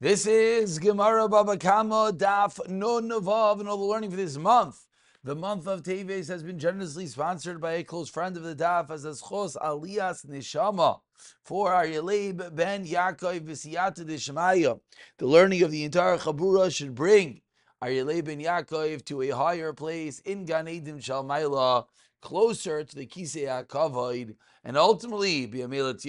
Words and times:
This 0.00 0.28
is 0.28 0.78
Gemara 0.78 1.26
Baba 1.26 1.56
Kama 1.56 2.12
Daf 2.16 2.68
Nun 2.68 3.10
Vav 3.10 3.58
and 3.58 3.68
all 3.68 3.78
the 3.78 3.84
learning 3.84 4.10
for 4.10 4.16
this 4.16 4.36
month. 4.36 4.86
The 5.24 5.34
month 5.34 5.66
of 5.66 5.82
Teves 5.82 6.28
has 6.28 6.44
been 6.44 6.56
generously 6.56 7.08
sponsored 7.08 7.60
by 7.60 7.72
a 7.72 7.82
close 7.82 8.08
friend 8.08 8.36
of 8.36 8.44
the 8.44 8.54
Daf 8.54 8.92
as 8.92 9.04
Aschos 9.04 9.56
Alias 9.60 10.24
Nishama 10.24 11.00
for 11.42 11.72
Aryeh 11.72 12.00
Leib 12.00 12.54
ben 12.54 12.86
Yaakov 12.86 13.40
Visiyata 13.40 14.06
Dishmaya. 14.06 14.78
The 15.16 15.26
learning 15.26 15.64
of 15.64 15.72
the 15.72 15.82
entire 15.82 16.16
Chabura 16.16 16.72
should 16.72 16.94
bring 16.94 17.40
Aryeh 17.82 18.06
Leib 18.06 18.26
ben 18.26 18.38
Yaakov 18.38 19.04
to 19.06 19.22
a 19.22 19.30
higher 19.30 19.72
place 19.72 20.20
in 20.20 20.44
Gan 20.44 20.68
Eden 20.68 21.00
Shalmaila, 21.00 21.86
closer 22.22 22.84
to 22.84 22.94
the 22.94 23.04
Kisei 23.04 23.48
HaKavod, 23.48 24.36
and 24.62 24.76
ultimately 24.76 25.46
be 25.46 25.62
a 25.62 25.66
Melat 25.66 26.00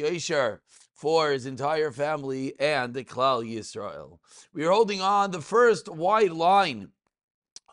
for 0.99 1.31
his 1.31 1.45
entire 1.45 1.93
family 1.93 2.53
and 2.59 2.93
the 2.93 3.05
Klal 3.05 3.41
Yisrael. 3.41 4.19
We 4.53 4.65
are 4.65 4.71
holding 4.71 4.99
on 4.99 5.31
the 5.31 5.39
first 5.39 5.87
wide 5.87 6.33
line 6.33 6.89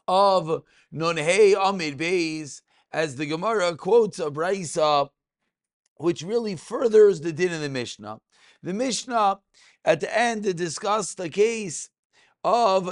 of 0.07 0.62
Nonhei 0.95 1.57
Amid 1.61 1.99
Beis 1.99 2.62
as 2.93 3.16
the 3.16 3.27
Gemara 3.27 3.75
quotes 3.77 4.21
a 4.21 4.30
Braisa, 4.30 5.09
which 5.97 6.23
really 6.23 6.55
furthers 6.55 7.21
the 7.21 7.33
din 7.33 7.51
in 7.51 7.61
the 7.62 7.69
Mishnah. 7.69 8.21
The 8.62 8.73
Mishnah 8.73 9.41
at 9.85 9.99
the 9.99 10.16
end 10.16 10.45
discussed 10.57 11.16
the 11.16 11.29
case 11.29 11.91
of 12.45 12.88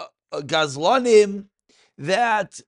uh, 0.00 0.04
uh, 0.32 0.40
Gazlanim 0.40 1.46
that 1.96 2.58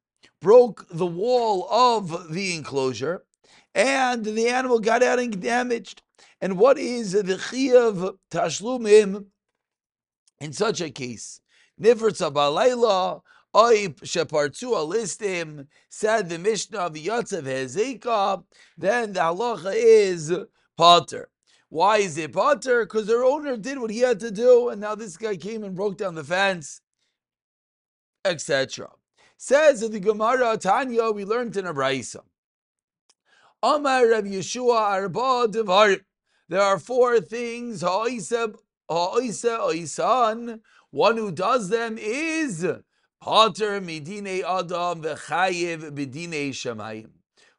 broke 0.41 0.87
the 0.89 1.07
wall 1.07 1.69
of 1.69 2.33
the 2.33 2.55
enclosure 2.55 3.25
and 3.75 4.25
the 4.25 4.49
animal 4.49 4.79
got 4.79 5.03
out 5.03 5.19
and 5.19 5.43
damaged. 5.43 6.03
And 6.41 6.59
what 6.59 6.79
is 6.79 7.13
the 7.13 7.23
chiyav 7.23 8.17
tashlumim 8.31 9.27
in 10.41 10.53
such 10.53 10.81
a 10.81 10.91
case? 10.91 11.41
Nifritza 11.81 12.33
balayla, 12.33 13.23
oip 13.55 14.01
shepartzu 14.01 14.73
alistim, 14.73 15.67
said 15.89 16.29
the 16.29 16.39
Mishnah 16.39 16.79
of 16.79 16.95
Yotzev 16.95 17.43
Hezeka, 17.43 18.45
then 18.77 19.13
the 19.13 19.21
halacha 19.21 19.73
is 19.75 20.33
potter. 20.77 21.29
Why 21.71 21.99
is 21.99 22.17
it 22.17 22.33
potter? 22.33 22.85
Because 22.85 23.07
their 23.07 23.25
owner 23.25 23.57
did 23.57 23.79
what 23.79 23.91
he 23.91 24.01
had 24.01 24.21
to 24.21 24.31
do, 24.31 24.69
and 24.71 24.81
now 24.81 24.95
this 24.95 25.17
guy 25.17 25.37
came 25.37 25.65
and 25.65 25.75
broke 25.75 25.99
down 25.99 26.15
the 26.15 26.25
fence, 26.25 26.81
etc. 28.25 28.89
Says 29.37 29.81
the 29.81 30.01
Gemara 30.01 30.57
Tanya, 30.57 31.11
we 31.11 31.25
learned 31.25 31.57
in 31.57 31.67
a. 31.67 31.73
Amar 33.61 34.09
Rav 34.09 34.25
Yeshua 34.25 34.81
Arba 34.81 35.49
Devarim. 35.49 36.01
There 36.49 36.63
are 36.63 36.79
four 36.79 37.21
things. 37.21 37.83
Ha'isa, 37.83 38.53
ha'isa, 38.91 39.59
ha'isa. 39.59 40.61
One 40.91 41.17
who 41.17 41.31
does 41.31 41.69
them 41.69 41.99
is 41.99 42.67
Pater 43.23 43.81
midine 43.81 44.43
Adam 44.43 45.03
v'chayev 45.03 45.91
b'dine 45.93 46.51
Shemayim. 46.51 47.11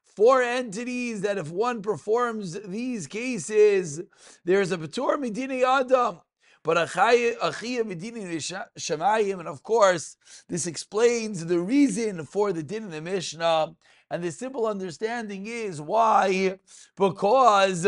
Four 0.01 0.41
entities 0.41 1.21
that 1.21 1.37
if 1.37 1.51
one 1.51 1.81
performs 1.81 2.59
these 2.65 3.07
cases, 3.07 4.01
there's 4.43 4.71
a 4.71 4.77
Patur 4.77 5.17
midine 5.17 5.63
Adam. 5.63 6.21
But 6.61 6.75
Achiyah 6.75 7.37
Medini 7.39 8.35
Shemayim, 8.77 9.39
and 9.39 9.47
of 9.47 9.63
course, 9.63 10.17
this 10.49 10.67
explains 10.67 11.45
the 11.45 11.59
reason 11.59 12.25
for 12.25 12.51
the 12.51 12.63
din 12.63 12.83
in 12.83 12.89
the 12.89 13.01
Mishnah. 13.01 13.75
And 14.11 14.23
the 14.23 14.31
simple 14.31 14.65
understanding 14.65 15.45
is 15.45 15.79
why? 15.79 16.59
Because 16.97 17.87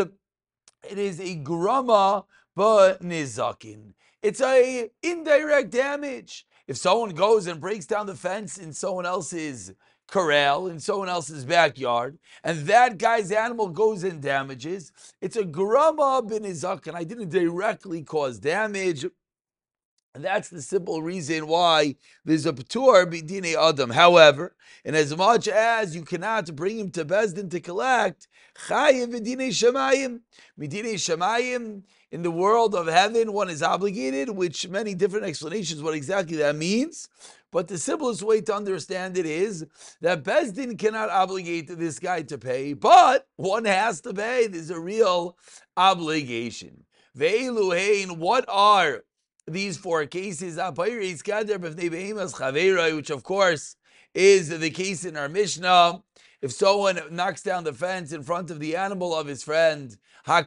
it 0.88 0.98
is 0.98 1.20
a 1.20 1.34
grama 1.36 2.24
but 2.54 3.02
nizakin. 3.02 3.94
It's 4.22 4.40
a 4.40 4.90
indirect 5.02 5.70
damage. 5.70 6.46
If 6.66 6.76
someone 6.76 7.10
goes 7.10 7.46
and 7.46 7.60
breaks 7.60 7.86
down 7.86 8.06
the 8.06 8.14
fence 8.14 8.56
in 8.56 8.72
someone 8.72 9.06
else's 9.06 9.72
corral 10.12 10.68
in 10.68 10.78
someone 10.78 11.08
else's 11.08 11.44
backyard, 11.44 12.18
and 12.44 12.66
that 12.66 12.98
guy's 12.98 13.32
animal 13.32 13.68
goes 13.68 14.04
and 14.04 14.20
damages, 14.20 14.92
it's 15.20 15.36
a 15.36 15.44
grama 15.44 16.22
bin 16.22 16.44
and 16.44 16.96
I 16.96 17.04
didn't 17.04 17.30
directly 17.30 18.02
cause 18.02 18.38
damage. 18.38 19.06
And 20.14 20.22
that's 20.22 20.50
the 20.50 20.60
simple 20.60 21.02
reason 21.02 21.46
why 21.46 21.96
there's 22.26 22.44
a 22.44 22.52
patur 22.52 23.06
b'dine 23.06 23.54
adam. 23.54 23.88
However, 23.88 24.54
and 24.84 24.94
as 24.94 25.16
much 25.16 25.48
as 25.48 25.96
you 25.96 26.02
cannot 26.02 26.54
bring 26.54 26.78
him 26.78 26.90
to 26.90 27.06
Bezdin 27.06 27.50
to 27.50 27.60
collect, 27.60 28.28
chayiv 28.54 29.12
b'dine 29.12 29.48
shemayim, 29.48 30.20
b'dine 30.58 30.94
shemayim, 30.94 31.82
in 32.10 32.22
the 32.22 32.30
world 32.30 32.74
of 32.74 32.86
heaven, 32.86 33.32
one 33.32 33.48
is 33.48 33.62
obligated, 33.62 34.30
which 34.30 34.68
many 34.68 34.94
different 34.94 35.26
explanations 35.26 35.82
what 35.82 35.94
exactly 35.94 36.36
that 36.36 36.56
means. 36.56 37.08
But 37.50 37.68
the 37.68 37.78
simplest 37.78 38.22
way 38.22 38.40
to 38.42 38.54
understand 38.54 39.18
it 39.18 39.26
is 39.26 39.66
that 40.00 40.22
Bezdin 40.22 40.78
cannot 40.78 41.10
obligate 41.10 41.68
this 41.78 41.98
guy 41.98 42.22
to 42.22 42.38
pay, 42.38 42.72
but 42.72 43.26
one 43.36 43.66
has 43.66 44.00
to 44.02 44.14
pay. 44.14 44.46
There's 44.46 44.70
a 44.70 44.80
real 44.80 45.36
obligation. 45.76 46.84
What 47.14 48.44
are 48.48 49.04
these 49.46 49.76
four 49.76 50.06
cases, 50.06 50.56
which 50.56 53.10
of 53.10 53.22
course 53.22 53.76
is 54.14 54.48
the 54.48 54.70
case 54.70 55.04
in 55.04 55.16
our 55.16 55.28
Mishnah. 55.28 56.02
If 56.42 56.52
someone 56.52 57.00
knocks 57.12 57.40
down 57.40 57.62
the 57.62 57.72
fence 57.72 58.10
in 58.12 58.24
front 58.24 58.50
of 58.50 58.58
the 58.58 58.74
animal 58.74 59.14
of 59.14 59.28
his 59.28 59.44
friend, 59.44 59.96
someone 60.26 60.44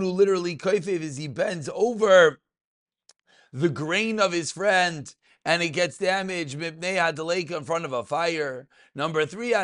who 0.00 0.10
literally 0.10 0.56
kaifev 0.56 1.00
is 1.00 1.16
he 1.16 1.28
bends 1.28 1.70
over 1.72 2.40
the 3.52 3.68
grain 3.68 4.18
of 4.18 4.32
his 4.32 4.50
friend 4.50 5.14
and 5.48 5.62
it 5.62 5.70
gets 5.70 5.96
damaged 5.96 6.60
in 6.60 7.64
front 7.64 7.86
of 7.86 7.94
a 7.94 8.04
fire. 8.04 8.68
Number 8.94 9.24
three, 9.24 9.54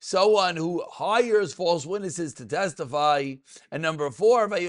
someone 0.00 0.56
who 0.56 0.82
hires 0.90 1.52
false 1.52 1.84
witnesses 1.84 2.32
to 2.32 2.46
testify. 2.46 3.34
And 3.70 3.82
number 3.82 4.10
four, 4.10 4.48
someone 4.48 4.66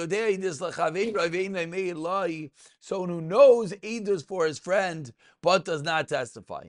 who 3.09 3.21
knows 3.21 3.73
edus 3.81 4.27
for 4.27 4.45
his 4.45 4.59
friend 4.59 5.13
but 5.41 5.63
does 5.63 5.81
not 5.81 6.09
testify. 6.09 6.65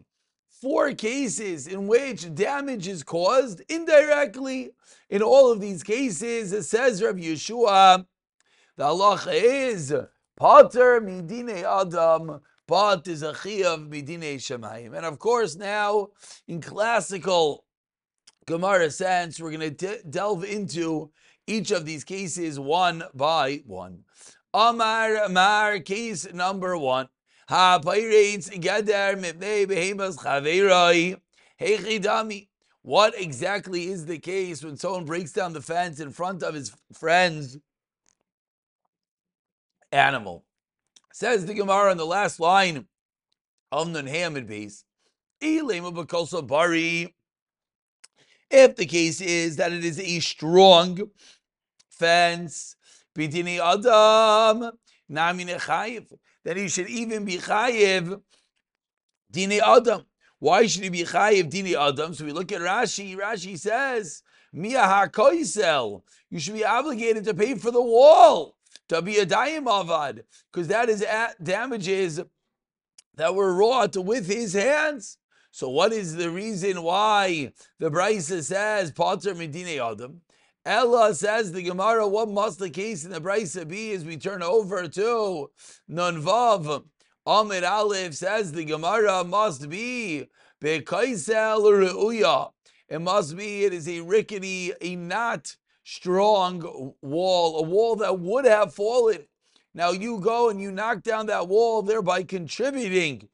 Four 0.48 0.94
cases 0.94 1.66
in 1.66 1.88
which 1.88 2.32
damage 2.36 2.86
is 2.86 3.02
caused 3.02 3.62
indirectly. 3.68 4.70
In 5.10 5.22
all 5.22 5.50
of 5.50 5.60
these 5.60 5.82
cases, 5.82 6.52
it 6.52 6.62
says 6.62 7.02
Rabbi 7.02 7.22
Yeshua, 7.22 8.06
the 8.76 8.84
halacha 8.84 9.34
is 9.34 9.92
Pater 10.37 11.00
midine 11.00 11.62
Adam, 11.62 12.41
but 12.67 13.06
is 13.06 13.22
a 13.22 13.33
chiyav 13.33 13.89
midine 13.89 14.34
Shemayim. 14.37 14.97
And 14.97 15.06
of 15.06 15.19
course, 15.19 15.55
now 15.55 16.09
in 16.49 16.61
classical 16.61 17.65
Gemara 18.47 18.91
sense, 18.91 19.41
we're 19.41 19.53
going 19.53 19.77
to 19.77 20.03
delve 20.03 20.45
into 20.45 21.12
each 21.47 21.71
of 21.71 21.87
these 21.87 22.03
cases 22.03 22.59
one 22.59 23.05
by 23.15 23.62
one. 23.65 24.05
Amar 24.53 25.17
Amar, 25.17 25.78
case 25.78 26.33
number 26.33 26.77
one. 26.77 27.09
Ha 27.49 27.78
pirates 27.78 28.51
mipnei 28.51 29.66
behemas 29.66 30.16
hechidami. 31.61 32.49
What 32.83 33.15
exactly 33.16 33.89
is 33.89 34.06
the 34.06 34.19
case 34.19 34.65
when 34.65 34.77
someone 34.77 35.05
breaks 35.05 35.33
down 35.33 35.53
the 35.53 35.62
fence 35.62 36.01
in 36.01 36.11
front 36.11 36.43
of 36.43 36.55
his 36.55 36.75
friends? 36.93 37.59
Animal. 39.94 40.44
Says 41.12 41.47
the 41.47 41.55
Gemara 41.55 41.93
in 41.93 41.99
the 41.99 42.05
last 42.05 42.41
line 42.41 42.87
of 43.71 43.88
Nun 43.88 44.06
Hamid 44.06 44.47
base. 44.47 44.84
If 45.41 45.77
the 48.77 48.87
case 48.87 49.21
is 49.21 49.56
that 49.56 49.72
it 49.72 49.84
is 49.84 50.00
a 50.00 50.21
strong 50.21 51.10
fence, 51.91 52.77
Bidini 53.16 53.59
Adam, 53.59 54.72
then 55.09 56.57
he 56.57 56.68
should 56.68 56.89
even 56.89 57.24
be 57.24 57.36
Chayiv, 57.39 58.21
Dini 59.33 59.60
Adam. 59.60 60.04
Why 60.41 60.66
should 60.66 60.83
he 60.83 60.89
be 60.89 61.04
Chayiv, 61.04 61.51
Dini 61.51 61.74
Adam? 61.74 62.15
So 62.15 62.24
we 62.24 62.33
look 62.33 62.51
at 62.53 62.60
Rashi. 62.60 63.16
Rashi 63.16 63.59
says. 63.59 64.22
You 64.53 66.41
should 66.41 66.54
be 66.54 66.65
obligated 66.65 67.24
to 67.24 67.34
pay 67.34 67.54
for 67.54 67.71
the 67.71 67.83
wall 67.83 68.53
to 68.89 69.03
be 69.03 69.19
a 69.19 69.27
dayim 69.27 69.65
avad, 69.65 70.22
because 70.53 70.69
that 70.69 70.89
is 70.89 71.04
damages 71.42 72.21
that 73.16 73.34
were 73.34 73.54
wrought 73.54 73.97
with 73.97 74.27
his 74.27 74.53
hands. 74.53 75.19
So, 75.51 75.69
what 75.69 75.92
is 75.92 76.16
the 76.16 76.31
reason 76.31 76.83
why 76.83 77.53
the 77.78 77.91
Brisa 77.91 78.42
says 78.42 78.91
Potter 78.91 79.34
Medine 79.34 79.81
Adam? 79.81 80.21
Ella 80.66 81.15
says 81.15 81.53
the 81.53 81.63
Gemara, 81.63 82.09
what 82.09 82.28
must 82.28 82.59
the 82.59 82.71
case 82.71 83.04
in 83.04 83.10
the 83.10 83.21
Brisa 83.21 83.69
be 83.69 83.92
as 83.92 84.04
we 84.04 84.16
turn 84.16 84.42
over 84.42 84.89
to 84.89 85.51
Nunvav? 85.91 86.84
Amir 87.27 87.65
Aleph 87.66 88.15
says 88.15 88.53
the 88.53 88.65
Gemara 88.65 89.25
must 89.25 89.69
be 89.69 90.27
Bekaisel 90.63 91.63
Reuya. 91.63 92.51
It 92.89 93.01
must 93.01 93.37
be, 93.37 93.65
it 93.65 93.72
is 93.72 93.89
a 93.89 94.01
rickety, 94.01 94.72
a 94.80 94.97
knot 94.97 95.57
strong 95.84 96.95
wall, 97.03 97.59
a 97.59 97.63
wall 97.63 97.97
that 97.97 98.19
would 98.19 98.47
have 98.47 98.75
fallen. 98.75 99.27
Now 99.75 99.91
you 99.91 100.19
go 100.21 100.48
and 100.51 100.60
you 100.60 100.72
knock 100.72 101.03
down 101.03 101.27
that 101.27 101.48
wall, 101.48 101.83
thereby 101.83 102.22
contributing 102.22 103.28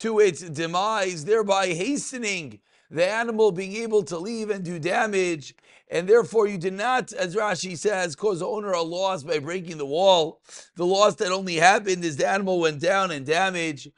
to 0.00 0.18
its 0.18 0.40
demise, 0.40 1.24
thereby 1.24 1.68
hastening 1.68 2.60
the 2.90 3.06
animal 3.06 3.52
being 3.52 3.76
able 3.76 4.02
to 4.04 4.18
leave 4.18 4.50
and 4.50 4.64
do 4.64 4.78
damage. 4.78 5.54
And 5.88 6.08
therefore, 6.08 6.46
you 6.46 6.58
did 6.58 6.74
not, 6.74 7.12
as 7.12 7.34
Rashi 7.34 7.76
says, 7.76 8.16
cause 8.16 8.38
the 8.38 8.46
owner 8.46 8.72
a 8.72 8.82
loss 8.82 9.22
by 9.22 9.40
breaking 9.40 9.78
the 9.78 9.86
wall. 9.86 10.40
The 10.76 10.86
loss 10.86 11.16
that 11.16 11.32
only 11.32 11.56
happened 11.56 12.04
is 12.04 12.16
the 12.16 12.28
animal 12.28 12.60
went 12.60 12.80
down 12.80 13.10
and 13.10 13.26
damaged. 13.26 13.90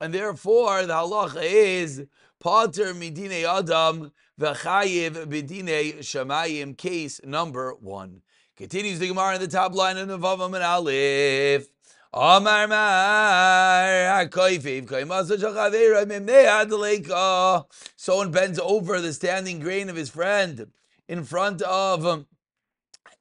And 0.00 0.12
therefore, 0.12 0.86
the 0.86 0.92
halacha 0.92 1.42
is 1.42 2.04
Pater 2.38 2.94
midine 2.94 3.44
Adam 3.44 4.12
v'chayiv 4.38 5.26
bidine 5.26 5.98
shamayim. 5.98 6.76
Case 6.76 7.20
number 7.24 7.74
one. 7.74 8.22
Continues 8.56 8.98
the 8.98 9.08
Gemara 9.08 9.36
in 9.36 9.40
the 9.40 9.48
top 9.48 9.74
line 9.74 9.96
of 9.96 10.08
the 10.08 10.18
Vavam 10.18 10.54
and 10.54 10.64
Aleph. 10.64 11.68
Amar 12.12 12.66
mar 12.66 14.26
hakoifiv 14.26 14.86
koimasa 14.86 15.36
shachavera 15.36 16.06
mimnei. 16.06 17.64
Someone 17.96 18.30
bends 18.30 18.58
over 18.58 19.00
the 19.00 19.12
standing 19.12 19.60
grain 19.60 19.88
of 19.88 19.96
his 19.96 20.08
friend 20.08 20.72
in 21.06 21.22
front 21.24 21.62
of 21.62 22.26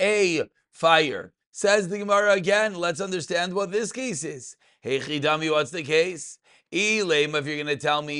a 0.01 0.41
fire. 0.71 1.33
Says 1.51 1.89
the 1.89 1.97
Gemara 1.97 2.33
again. 2.33 2.75
Let's 2.75 3.01
understand 3.01 3.53
what 3.53 3.71
this 3.71 3.91
case 3.91 4.23
is. 4.23 4.55
Hey 4.79 4.99
chidami, 4.99 5.51
what's 5.51 5.71
the 5.71 5.83
case? 5.83 6.39
Ilem, 6.73 7.35
if 7.35 7.45
you're 7.45 7.55
going 7.55 7.67
to 7.67 7.77
tell 7.77 8.01
me, 8.01 8.19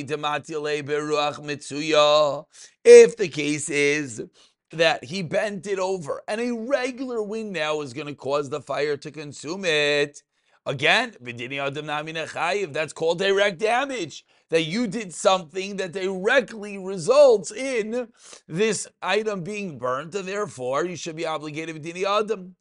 if 2.84 3.18
the 3.18 3.28
case 3.28 3.70
is 3.70 4.24
that 4.72 5.04
he 5.04 5.22
bent 5.22 5.68
it 5.68 5.80
over 5.80 6.22
and 6.28 6.42
a 6.42 6.54
regular 6.54 7.22
wind 7.24 7.52
now 7.54 7.82
is 7.82 7.94
going 7.94 8.08
to 8.08 8.16
cause 8.16 8.50
the 8.50 8.62
fire 8.62 8.98
to 8.98 9.12
consume 9.12 9.66
it. 9.66 10.22
Again, 10.66 11.16
that's 11.22 12.94
called 12.94 13.20
direct 13.20 13.60
damage. 13.60 14.26
That 14.50 14.64
you 14.64 14.88
did 14.88 15.14
something 15.14 15.76
that 15.78 15.92
directly 15.92 16.78
results 16.78 17.52
in 17.52 18.08
this 18.48 18.88
item 19.02 19.44
being 19.44 19.78
burnt, 19.78 20.16
and 20.16 20.26
therefore 20.28 20.86
you 20.86 20.96
should 20.96 21.18
be 21.18 21.26
obligated 21.26 21.76
with 21.76 21.86
dini 21.86 22.04
adam. 22.04 22.56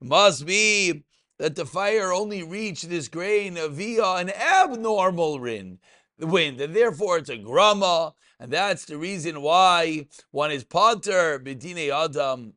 Must 0.00 0.46
be 0.46 1.04
that 1.38 1.54
the 1.54 1.66
fire 1.66 2.12
only 2.12 2.42
reached 2.42 2.88
this 2.88 3.08
grain 3.08 3.58
via 3.70 4.14
an 4.14 4.30
abnormal 4.30 5.38
wind, 5.38 5.78
wind, 6.18 6.60
and 6.60 6.74
therefore 6.74 7.18
it's 7.18 7.28
a 7.28 7.36
grama, 7.36 8.14
and 8.38 8.52
that's 8.52 8.84
the 8.84 8.96
reason 8.96 9.42
why 9.42 10.06
one 10.30 10.50
is 10.50 10.64
potter 10.64 11.38
b'dine 11.38 11.90
adam 11.90 12.54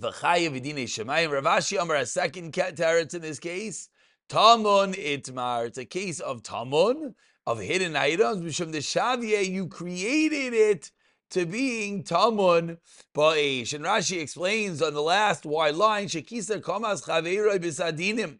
v'chayev 0.00 0.60
b'dine 0.60 0.84
shemayim. 0.84 1.30
Rav 1.30 1.44
Ashi 1.44 1.80
Amar 1.80 1.96
a 1.96 2.06
second 2.06 2.52
teretz 2.52 3.14
in 3.14 3.22
this 3.22 3.38
case. 3.38 3.88
Tamun 4.28 4.94
itmar. 4.94 5.66
It's 5.66 5.78
a 5.78 5.84
case 5.84 6.20
of 6.20 6.42
tamun 6.42 7.14
of 7.46 7.60
hidden 7.60 7.94
items. 7.94 8.42
Which 8.42 8.56
from 8.56 8.72
the 8.72 8.78
shavye, 8.78 9.46
you 9.46 9.68
created 9.68 10.54
it 10.54 10.90
to 11.30 11.46
being 11.46 12.04
Tamun 12.04 12.78
Ba'ish. 13.14 13.72
And 13.72 13.84
Rashi 13.84 14.20
explains 14.20 14.82
on 14.82 14.94
the 14.94 15.02
last 15.02 15.44
wide 15.44 15.74
line, 15.74 16.06
Shekisa 16.06 16.62
Kamas 16.62 17.02
Chaveiroi 17.02 17.58
Bisadinim. 17.58 18.38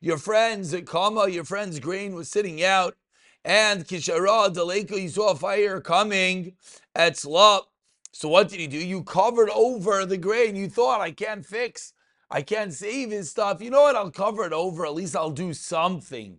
Your 0.00 0.18
friend's 0.18 0.72
your 0.72 1.44
friend's 1.44 1.78
grain 1.78 2.14
was 2.14 2.30
sitting 2.30 2.64
out, 2.64 2.96
and 3.44 3.86
Kishara 3.86 4.52
Daleko, 4.54 5.00
you 5.00 5.08
saw 5.08 5.32
a 5.32 5.36
fire 5.36 5.80
coming 5.80 6.54
at 6.94 7.16
Slop. 7.16 7.70
So 8.12 8.28
what 8.28 8.48
did 8.48 8.60
you 8.60 8.68
do? 8.68 8.78
You 8.78 9.02
covered 9.02 9.50
over 9.50 10.04
the 10.06 10.16
grain. 10.16 10.56
You 10.56 10.68
thought, 10.68 11.00
I 11.00 11.10
can't 11.10 11.44
fix, 11.44 11.92
I 12.30 12.42
can't 12.42 12.72
save 12.72 13.10
his 13.10 13.30
stuff. 13.30 13.60
You 13.60 13.70
know 13.70 13.82
what? 13.82 13.96
I'll 13.96 14.10
cover 14.10 14.44
it 14.44 14.52
over. 14.52 14.86
At 14.86 14.94
least 14.94 15.16
I'll 15.16 15.30
do 15.30 15.52
something. 15.52 16.38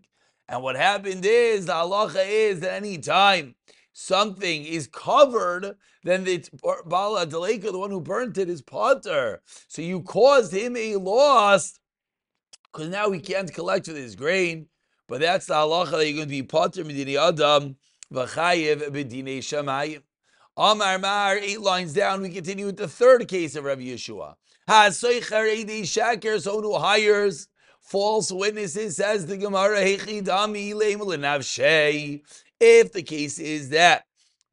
And 0.49 0.63
what 0.63 0.75
happened 0.75 1.25
is, 1.25 1.67
the 1.67 1.73
halacha 1.73 2.25
is 2.27 2.59
that 2.61 2.73
any 2.73 2.97
time 2.97 3.55
something 3.93 4.65
is 4.65 4.87
covered, 4.87 5.75
then 6.03 6.23
the 6.23 6.43
Bala 6.85 7.25
Deleka, 7.27 7.71
the 7.71 7.79
one 7.79 7.91
who 7.91 8.01
burnt 8.01 8.37
it, 8.37 8.49
is 8.49 8.61
potter. 8.61 9.41
So 9.67 9.81
you 9.81 10.01
caused 10.01 10.53
him 10.53 10.75
a 10.77 10.95
loss 10.95 11.79
because 12.71 12.89
now 12.89 13.11
he 13.11 13.19
can't 13.19 13.53
collect 13.53 13.87
with 13.87 13.97
his 13.97 14.15
grain. 14.15 14.67
But 15.07 15.19
that's 15.21 15.47
the 15.47 15.55
halacha 15.55 15.91
that 15.91 16.05
you're 16.07 16.15
going 16.15 16.27
to 16.27 16.31
be 16.31 16.43
potter 16.43 16.83
midini 16.83 17.17
adam 17.17 17.75
v'chayev 18.13 18.89
b'dinei 18.91 19.39
shamayim. 19.39 20.03
Amar 20.57 20.99
Mar, 20.99 21.37
eight 21.37 21.61
lines 21.61 21.93
down, 21.93 22.21
we 22.21 22.29
continue 22.29 22.65
with 22.65 22.77
the 22.77 22.87
third 22.87 23.27
case 23.27 23.55
of 23.55 23.63
Rabbi 23.63 23.83
Yeshua. 23.83 24.35
Shaker, 24.67 26.39
someone 26.39 26.63
who 26.63 26.77
hires 26.77 27.47
false 27.81 28.31
witnesses, 28.31 28.97
says 28.97 29.25
the 29.25 29.37
Gemara, 29.37 29.79
if 32.61 32.93
the 32.93 33.01
case 33.01 33.39
is 33.39 33.69
that 33.69 34.05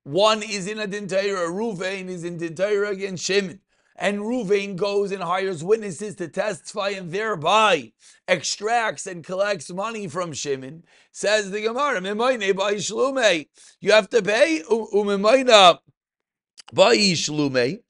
one 0.02 0.42
is 0.42 0.66
in 0.66 0.80
a 0.80 0.88
Dintayra, 0.88 1.50
Ruvain 1.50 2.08
is 2.08 2.24
in 2.24 2.38
Dintayra 2.38 2.90
against 2.90 3.24
Shimon, 3.24 3.60
and 3.96 4.20
Ruvain 4.20 4.74
goes 4.74 5.12
and 5.12 5.22
hires 5.22 5.62
witnesses 5.62 6.14
to 6.16 6.28
testify 6.28 6.90
and 6.90 7.12
thereby 7.12 7.92
extracts 8.26 9.06
and 9.06 9.22
collects 9.22 9.70
money 9.70 10.08
from 10.08 10.32
Shimon, 10.32 10.84
says 11.12 11.50
the 11.50 11.60
Gemara, 11.60 12.00
you 13.80 13.92
have 13.92 14.08
to 14.08 14.22
pay, 14.22 14.62
Umimaina 14.70 15.78
by 16.72 16.96
Shlume. 16.96 17.80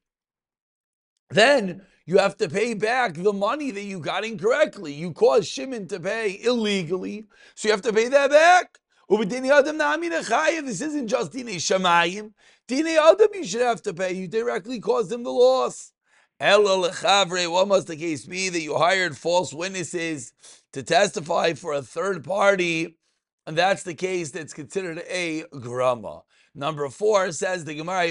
then 1.30 1.82
you 2.06 2.18
have 2.18 2.36
to 2.38 2.48
pay 2.48 2.74
back 2.74 3.14
the 3.14 3.32
money 3.32 3.70
that 3.70 3.84
you 3.84 4.00
got 4.00 4.24
incorrectly. 4.24 4.94
You 4.94 5.12
caused 5.12 5.46
Shimon 5.46 5.86
to 5.88 6.00
pay 6.00 6.40
illegally, 6.42 7.26
so 7.54 7.68
you 7.68 7.72
have 7.72 7.82
to 7.82 7.92
pay 7.92 8.08
that 8.08 8.30
back. 8.30 8.77
This 9.10 10.80
isn't 10.80 11.08
just 11.08 11.32
dine 11.32 11.46
shamayim. 11.46 12.32
Dine 12.66 12.86
adam 12.86 13.28
you 13.34 13.44
should 13.44 13.62
have 13.62 13.80
to 13.82 13.94
pay. 13.94 14.12
You 14.12 14.28
directly 14.28 14.80
caused 14.80 15.10
him 15.10 15.22
the 15.22 15.30
loss. 15.30 15.92
What 16.40 17.68
must 17.68 17.86
the 17.88 17.96
case 17.96 18.26
be 18.26 18.48
that 18.48 18.60
you 18.60 18.76
hired 18.76 19.16
false 19.16 19.52
witnesses 19.52 20.32
to 20.72 20.82
testify 20.82 21.54
for 21.54 21.72
a 21.72 21.82
third 21.82 22.22
party, 22.22 22.98
and 23.46 23.56
that's 23.56 23.82
the 23.82 23.94
case 23.94 24.30
that's 24.30 24.52
considered 24.52 25.02
a 25.08 25.44
grama. 25.58 26.22
Number 26.54 26.88
four 26.88 27.30
says 27.32 27.64
the 27.64 27.74
Gemara, 27.74 28.06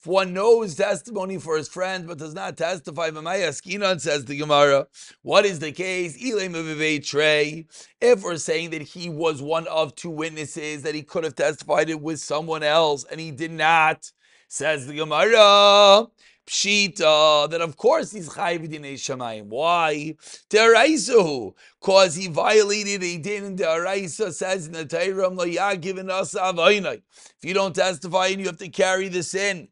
if 0.00 0.06
one 0.06 0.32
knows 0.32 0.74
testimony 0.76 1.38
for 1.38 1.56
his 1.56 1.68
friend 1.68 2.06
but 2.06 2.18
does 2.18 2.34
not 2.34 2.56
testify, 2.56 3.10
says 3.10 4.24
the 4.24 4.36
Gemara, 4.38 4.86
what 5.22 5.44
is 5.44 5.58
the 5.58 5.72
case? 5.72 6.16
If 8.00 8.22
we're 8.22 8.36
saying 8.36 8.70
that 8.70 8.82
he 8.82 9.10
was 9.10 9.42
one 9.42 9.66
of 9.66 9.94
two 9.94 10.10
witnesses, 10.10 10.82
that 10.82 10.94
he 10.94 11.02
could 11.02 11.24
have 11.24 11.34
testified 11.34 11.90
it 11.90 12.00
with 12.00 12.20
someone 12.20 12.62
else 12.62 13.04
and 13.10 13.20
he 13.20 13.30
did 13.30 13.50
not, 13.50 14.10
says 14.48 14.86
the 14.86 14.94
Gemara, 14.94 16.06
Pshita, 16.48 17.44
uh, 17.44 17.46
that 17.48 17.60
of 17.60 17.76
course 17.76 18.10
he's 18.10 18.30
chayiv 18.30 18.66
dinei 18.68 18.94
shamayim. 18.94 19.48
Why? 19.48 20.16
Deraisahu, 20.48 21.54
cause 21.80 22.14
he 22.14 22.28
violated 22.28 23.02
a 23.02 23.18
din 23.18 23.44
in 23.44 23.56
Deraisa, 23.56 24.32
says 24.32 24.66
in 24.66 24.72
the 24.72 24.86
Torah, 24.86 25.28
lo 25.28 25.44
yagiven 25.44 26.08
us 26.08 26.32
avaynai. 26.32 27.02
If 27.12 27.44
you 27.44 27.52
don't 27.52 27.74
testify 27.76 28.28
and 28.28 28.40
you 28.40 28.46
have 28.46 28.56
to 28.58 28.68
carry 28.70 29.08
the 29.08 29.22
sin. 29.22 29.68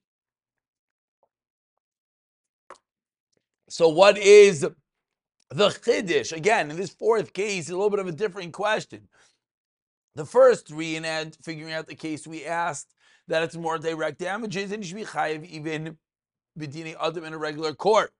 So 3.71 3.89
what 3.89 4.19
is 4.19 4.61
the 4.61 5.69
chiddush? 5.71 6.33
Again, 6.33 6.71
in 6.71 6.77
this 6.77 6.91
fourth 6.91 7.33
case, 7.33 7.71
a 7.71 7.73
little 7.73 7.89
bit 7.89 8.01
of 8.01 8.07
a 8.07 8.13
different 8.13 8.53
question. 8.53 9.09
The 10.15 10.27
first 10.27 10.69
three, 10.69 10.97
and 10.97 11.35
figuring 11.43 11.73
out 11.73 11.87
the 11.87 11.95
case, 11.95 12.27
we 12.27 12.45
asked 12.45 12.95
that 13.29 13.43
it's 13.43 13.57
more 13.57 13.79
direct 13.79 14.19
damages, 14.19 14.73
and 14.73 14.83
you 14.83 14.89
should 14.89 14.97
be 14.97 15.05
chayiv 15.05 15.45
even 15.47 15.97
b'dini 16.59 16.97
adam 17.01 17.25
in 17.25 17.33
a 17.33 17.39
regular 17.39 17.75
court. 17.75 18.13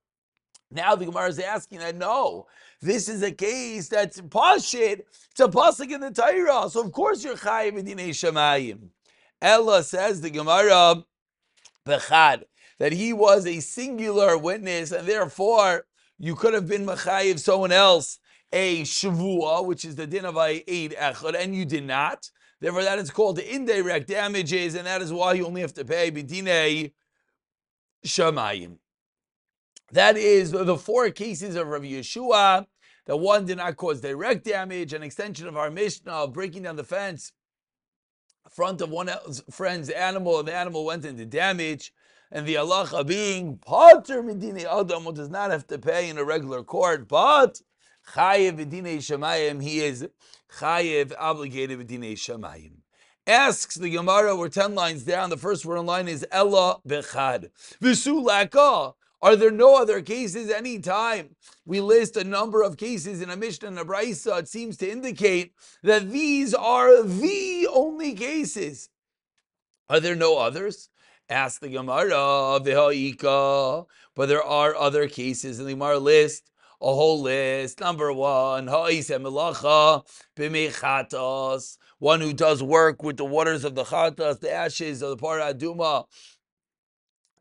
Now 0.71 0.97
the 0.97 1.07
Gemara 1.07 1.29
is 1.29 1.39
asking 1.39 1.79
that 1.79 1.97
no, 1.97 2.47
this 2.83 3.09
is 3.09 3.23
a 3.23 3.31
case 3.31 3.89
that's 3.89 4.21
pashit. 4.21 5.03
It's 5.31 5.41
a 5.41 5.49
pasuk 5.49 5.93
in 5.93 6.01
the 6.01 6.11
Torah, 6.11 6.69
so 6.71 6.83
of 6.83 6.93
course 6.93 7.25
you're 7.25 7.37
chayiv 7.37 7.75
b'dinei 7.75 8.11
shemayim. 8.11 8.89
Ella 9.41 9.83
says 9.83 10.21
the 10.21 10.31
Gemara 10.31 11.05
bechad 11.87 12.43
that 12.79 12.93
he 12.93 13.13
was 13.13 13.47
a 13.47 13.61
singular 13.61 14.37
witness, 14.37 14.93
and 14.93 15.07
therefore 15.07 15.87
you 16.19 16.35
could 16.35 16.55
have 16.55 16.67
been 16.67 16.87
mechayiv 16.87 17.39
someone 17.39 17.73
else 17.73 18.19
a 18.53 18.83
shavua, 18.83 19.65
which 19.65 19.85
is 19.85 19.97
the 19.97 20.07
din 20.07 20.25
of 20.25 20.37
a 20.37 20.65
aid 20.71 20.95
echad, 20.99 21.35
and 21.41 21.55
you 21.55 21.65
did 21.65 21.85
not. 21.85 22.31
Therefore, 22.61 22.85
that 22.85 22.99
is 22.99 23.11
called 23.11 23.37
the 23.37 23.55
indirect 23.55 24.09
damages, 24.09 24.75
and 24.75 24.87
that 24.87 25.03
is 25.03 25.13
why 25.13 25.35
you 25.35 25.47
only 25.47 25.61
have 25.61 25.75
to 25.75 25.85
pay 25.85 26.11
b'dinei 26.11 26.93
Shamayim. 28.07 28.79
That 29.93 30.17
is 30.17 30.53
the 30.53 30.77
four 30.77 31.11
cases 31.11 31.55
of 31.55 31.69
Rav 31.69 31.83
Yeshua. 31.83 32.67
The 33.07 33.17
one 33.17 33.47
did 33.47 33.59
not 33.59 33.77
cause 33.77 34.01
direct 34.01 34.45
damage, 34.45 34.93
an 34.93 35.03
extension 35.03 35.47
of 35.47 35.57
our 35.57 35.71
Mishnah 35.71 36.13
of 36.13 36.33
breaking 36.33 36.65
down 36.65 36.77
the 36.77 36.85
fence 36.85 37.33
front 38.51 38.81
of 38.81 38.91
one 38.91 39.11
friend's 39.51 39.91
animal, 39.91 40.39
and 40.39 40.49
the 40.49 40.55
animal 40.55 40.85
went 40.85 41.05
into 41.05 41.27
damage, 41.27 41.93
and 42.31 42.47
the 42.47 42.55
halacha 42.55 43.07
being 43.07 43.59
potter 43.59 44.23
medine 44.23 44.59
adam, 44.67 45.13
does 45.15 45.29
not 45.29 45.51
have 45.51 45.67
to 45.67 45.79
pay 45.79 46.09
in 46.09 46.19
a 46.19 46.25
regular 46.25 46.63
court, 46.63 47.09
but 47.09 47.61
chayev 48.15 48.57
medine 48.57 48.99
shemayim, 48.99 49.63
he 49.63 49.81
is 49.81 50.09
chayev 50.59 51.13
obligated 51.19 51.79
medine 51.79 52.15
shemayim. 52.15 52.73
Asks 53.29 53.75
the 53.75 53.91
Gemara, 53.91 54.37
we're 54.37 54.49
10 54.49 54.77
lines 54.77 55.03
down, 55.03 55.31
the 55.31 55.37
first 55.37 55.67
word 55.67 55.79
in 55.79 55.87
line 55.87 56.07
is 56.07 56.25
Ella 56.31 56.79
Bechad. 56.87 57.51
Visulaka. 57.83 58.95
Are 59.21 59.35
there 59.35 59.51
no 59.51 59.75
other 59.75 60.01
cases 60.01 60.49
anytime 60.49 61.35
we 61.65 61.81
list 61.81 62.17
a 62.17 62.23
number 62.23 62.63
of 62.63 62.77
cases 62.77 63.21
in 63.21 63.31
a 63.31 63.37
Mishnah 63.37 63.67
and 63.67 63.79
a 63.81 63.85
Brisa? 63.85 64.39
It 64.39 64.47
seems 64.47 64.77
to 64.77 64.89
indicate 64.89 65.55
that 65.83 66.13
these 66.13 66.55
are 66.55 67.03
the 67.03 67.67
only 67.73 68.15
cases. 68.15 68.91
Are 69.89 69.99
there 69.99 70.15
no 70.15 70.39
others? 70.39 70.89
Ask 71.29 71.61
the 71.61 71.71
Gemara, 71.71 72.61
but 74.15 74.29
there 74.29 74.45
are 74.45 74.77
other 74.77 75.09
cases 75.09 75.59
in 75.59 75.67
the 75.67 75.73
Gemara 75.73 75.99
list 75.99 76.53
a 76.81 76.95
whole 76.95 77.23
list. 77.23 77.81
Number 77.81 78.13
one, 78.13 78.67
one 81.99 82.21
who 82.21 82.33
does 82.33 82.63
work 82.63 83.03
with 83.03 83.17
the 83.17 83.25
waters 83.25 83.65
of 83.65 83.75
the 83.75 83.85
chatas, 83.85 84.41
the 84.41 84.53
ashes 84.53 85.03
of 85.03 85.11
the 85.11 85.17
paraduma 85.17 86.05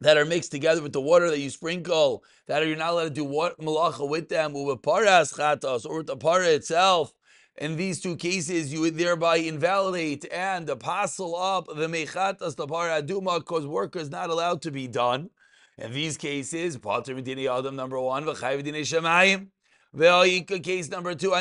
that 0.01 0.17
are 0.17 0.25
mixed 0.25 0.51
together 0.51 0.81
with 0.81 0.93
the 0.93 1.01
water 1.01 1.29
that 1.29 1.39
you 1.39 1.50
sprinkle, 1.50 2.24
that 2.47 2.65
you're 2.65 2.75
not 2.75 2.91
allowed 2.91 3.03
to 3.05 3.09
do 3.09 3.24
what 3.24 3.59
malacha 3.59 4.07
with 4.07 4.29
them, 4.29 4.53
with 4.53 4.81
paras 4.81 5.33
chatas, 5.33 5.85
or 5.85 5.97
with 5.97 6.07
the 6.07 6.17
para 6.17 6.47
itself. 6.47 7.13
In 7.57 7.77
these 7.77 8.01
two 8.01 8.17
cases, 8.17 8.74
you 8.74 8.81
would 8.81 8.97
thereby 8.97 9.38
invalidate 9.38 10.25
and 10.31 10.69
apostle 10.69 11.35
up 11.35 11.67
the 11.67 11.88
mechatas, 11.88 12.55
the 12.55 12.67
paraduma, 12.67 13.39
because 13.39 13.65
work 13.65 13.95
is 13.95 14.09
not 14.09 14.29
allowed 14.29 14.62
to 14.63 14.71
be 14.71 14.88
done. 14.88 15.29
In 15.77 15.93
these 15.93 16.17
cases, 16.17 16.77
Pater 16.77 17.17
Adam 17.17 17.75
number 17.75 18.00
one, 18.00 18.25
V'chayv 18.25 18.63
Shemayim. 18.63 19.47
Case 19.97 20.89
number 20.89 21.15
two, 21.15 21.33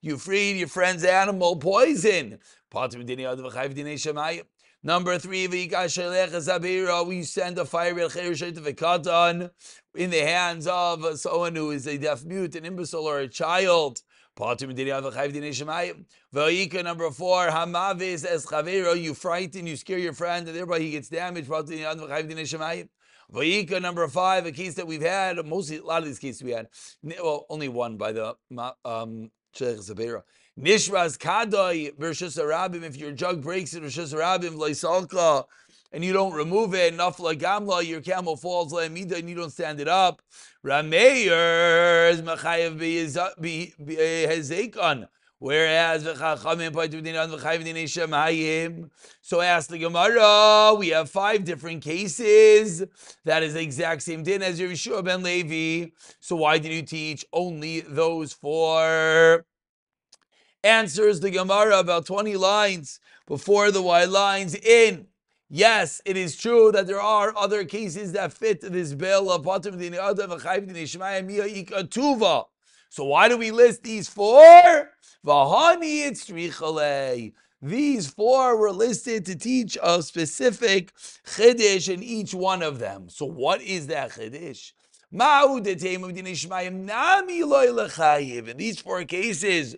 you 0.00 0.16
freed 0.16 0.56
your 0.56 0.68
friend's 0.68 1.02
animal 1.02 1.56
poison. 1.56 2.38
Number 4.82 5.18
three, 5.18 5.48
we 5.48 5.68
send 7.24 7.58
a 7.58 7.64
fire 7.64 7.98
in 9.96 10.10
the 10.10 10.20
hands 10.20 10.66
of 10.68 11.18
someone 11.18 11.56
who 11.56 11.70
is 11.72 11.86
a 11.88 11.98
deaf 11.98 12.24
mute, 12.24 12.54
an 12.54 12.64
imbecile, 12.64 13.04
or 13.04 13.18
a 13.18 13.28
child. 13.28 14.02
Number 14.38 14.60
four, 17.10 17.48
hamavis 17.48 18.24
es 18.24 18.46
you 19.02 19.14
frighten, 19.14 19.66
you 19.66 19.76
scare 19.76 19.98
your 19.98 20.12
friend, 20.12 20.46
and 20.46 20.56
thereby 20.56 20.78
he 20.78 20.92
gets 20.92 21.08
damaged. 21.08 21.50
Vayika 23.32 23.80
number 23.80 24.06
five, 24.08 24.46
a 24.46 24.52
case 24.52 24.74
that 24.74 24.86
we've 24.86 25.02
had, 25.02 25.44
mostly 25.46 25.78
a 25.78 25.84
lot 25.84 26.02
of 26.02 26.06
these 26.06 26.18
cases 26.18 26.42
we 26.42 26.50
had, 26.50 26.68
well, 27.22 27.46
only 27.48 27.68
one 27.68 27.96
by 27.96 28.12
the 28.12 28.34
um. 28.84 29.30
Nishras 29.52 31.18
kadoi 31.18 31.96
versus 31.98 32.36
arabim. 32.36 32.82
If 32.84 32.96
your 32.96 33.10
jug 33.10 33.42
breaks 33.42 33.74
in 33.74 33.82
versus 33.82 34.14
arabim 34.14 34.56
leisalka, 34.56 35.44
and 35.92 36.04
you 36.04 36.12
don't 36.12 36.32
remove 36.32 36.72
it, 36.74 36.96
nafla 36.96 37.34
gamla, 37.34 37.84
your 37.84 38.00
camel 38.00 38.36
falls 38.36 38.72
le'amida, 38.72 39.18
and 39.18 39.28
you 39.28 39.34
don't 39.34 39.50
stand 39.50 39.80
it 39.80 39.88
up. 39.88 40.22
Rameir 40.64 42.10
is 42.12 42.22
mechayev 42.22 42.78
hezekon. 44.28 45.08
Whereas 45.40 46.02
so 46.02 46.12
ask 49.40 49.70
the 49.70 49.78
Gemara, 49.78 50.74
we 50.74 50.88
have 50.88 51.08
five 51.08 51.44
different 51.44 51.82
cases. 51.82 52.84
That 53.24 53.42
is 53.42 53.54
the 53.54 53.62
exact 53.62 54.02
same 54.02 54.22
din 54.22 54.42
as 54.42 54.60
Yeshua 54.60 55.02
ben 55.02 55.22
Levi. 55.22 55.92
So 56.20 56.36
why 56.36 56.58
did 56.58 56.72
you 56.72 56.82
teach 56.82 57.24
only 57.32 57.80
those 57.80 58.34
four? 58.34 59.46
Answers 60.62 61.20
the 61.20 61.30
Gemara 61.30 61.78
about 61.78 62.04
20 62.04 62.36
lines 62.36 63.00
before 63.26 63.70
the 63.70 63.80
white 63.80 64.10
lines 64.10 64.54
in. 64.54 65.06
Yes, 65.48 66.02
it 66.04 66.18
is 66.18 66.36
true 66.36 66.70
that 66.72 66.86
there 66.86 67.00
are 67.00 67.34
other 67.34 67.64
cases 67.64 68.12
that 68.12 68.34
fit 68.34 68.60
this 68.60 68.92
bill 68.92 69.30
of 69.30 69.46
So 72.92 73.04
why 73.04 73.28
do 73.28 73.38
we 73.38 73.50
list 73.52 73.82
these 73.84 74.08
four? 74.08 74.90
These 77.62 78.08
four 78.08 78.56
were 78.56 78.72
listed 78.72 79.26
to 79.26 79.36
teach 79.36 79.76
a 79.82 80.02
specific 80.02 80.94
chiddush 81.26 81.92
in 81.92 82.02
each 82.02 82.32
one 82.32 82.62
of 82.62 82.78
them. 82.78 83.10
So 83.10 83.26
what 83.26 83.60
is 83.60 83.88
that 83.88 84.12
chiddush? 84.12 84.72
In 88.48 88.56
these 88.56 88.80
four 88.80 89.04
cases, 89.04 89.76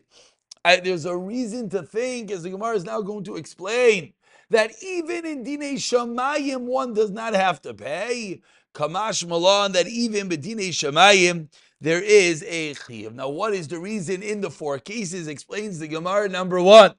I, 0.64 0.76
there's 0.76 1.04
a 1.06 1.16
reason 1.16 1.68
to 1.70 1.82
think, 1.82 2.30
as 2.30 2.44
the 2.44 2.50
Gemara 2.50 2.76
is 2.76 2.84
now 2.84 3.00
going 3.00 3.24
to 3.24 3.34
explain, 3.36 4.12
that 4.50 4.70
even 4.80 5.26
in 5.26 5.42
Dine 5.42 5.76
Shamayim 5.76 6.60
one 6.60 6.92
does 6.94 7.10
not 7.10 7.34
have 7.34 7.60
to 7.62 7.74
pay. 7.74 8.42
Kamash 8.74 9.26
Malan, 9.26 9.72
that 9.72 9.88
even 9.88 10.28
Bedine 10.28 10.68
Shamayim 10.68 11.48
there 11.82 12.00
is 12.00 12.44
a 12.46 12.74
chiyuv. 12.74 13.14
Now, 13.14 13.28
what 13.28 13.54
is 13.54 13.66
the 13.66 13.80
reason 13.80 14.22
in 14.22 14.40
the 14.40 14.50
four 14.50 14.78
cases? 14.78 15.26
Explains 15.26 15.80
the 15.80 15.88
Gemara 15.88 16.28
number 16.28 16.62
one. 16.62 16.94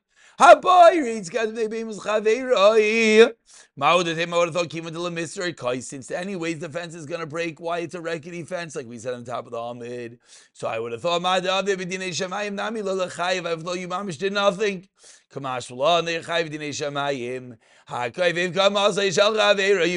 Since 3.76 4.08
anyways 6.12 6.60
the 6.60 6.70
fence 6.72 6.94
is 6.94 7.08
going 7.08 7.22
to 7.22 7.26
break, 7.26 7.60
why 7.60 7.80
it's 7.80 7.96
a 7.96 8.02
rickety 8.02 8.44
fence, 8.44 8.76
like 8.76 8.86
we 8.86 9.00
said 9.00 9.16
on 9.16 9.24
top 9.24 9.48
of 9.48 9.52
the 9.52 9.58
Amid. 9.58 10.20
So 10.54 10.68
I 10.68 10.78
would 10.78 10.92
have 10.92 11.02
thought, 11.02 11.26
I 11.26 11.42
thought 11.42 11.68
you 11.68 11.76
mamish 13.88 14.20
did 14.20 14.34
nothing. 14.34 14.88
You 15.36 15.42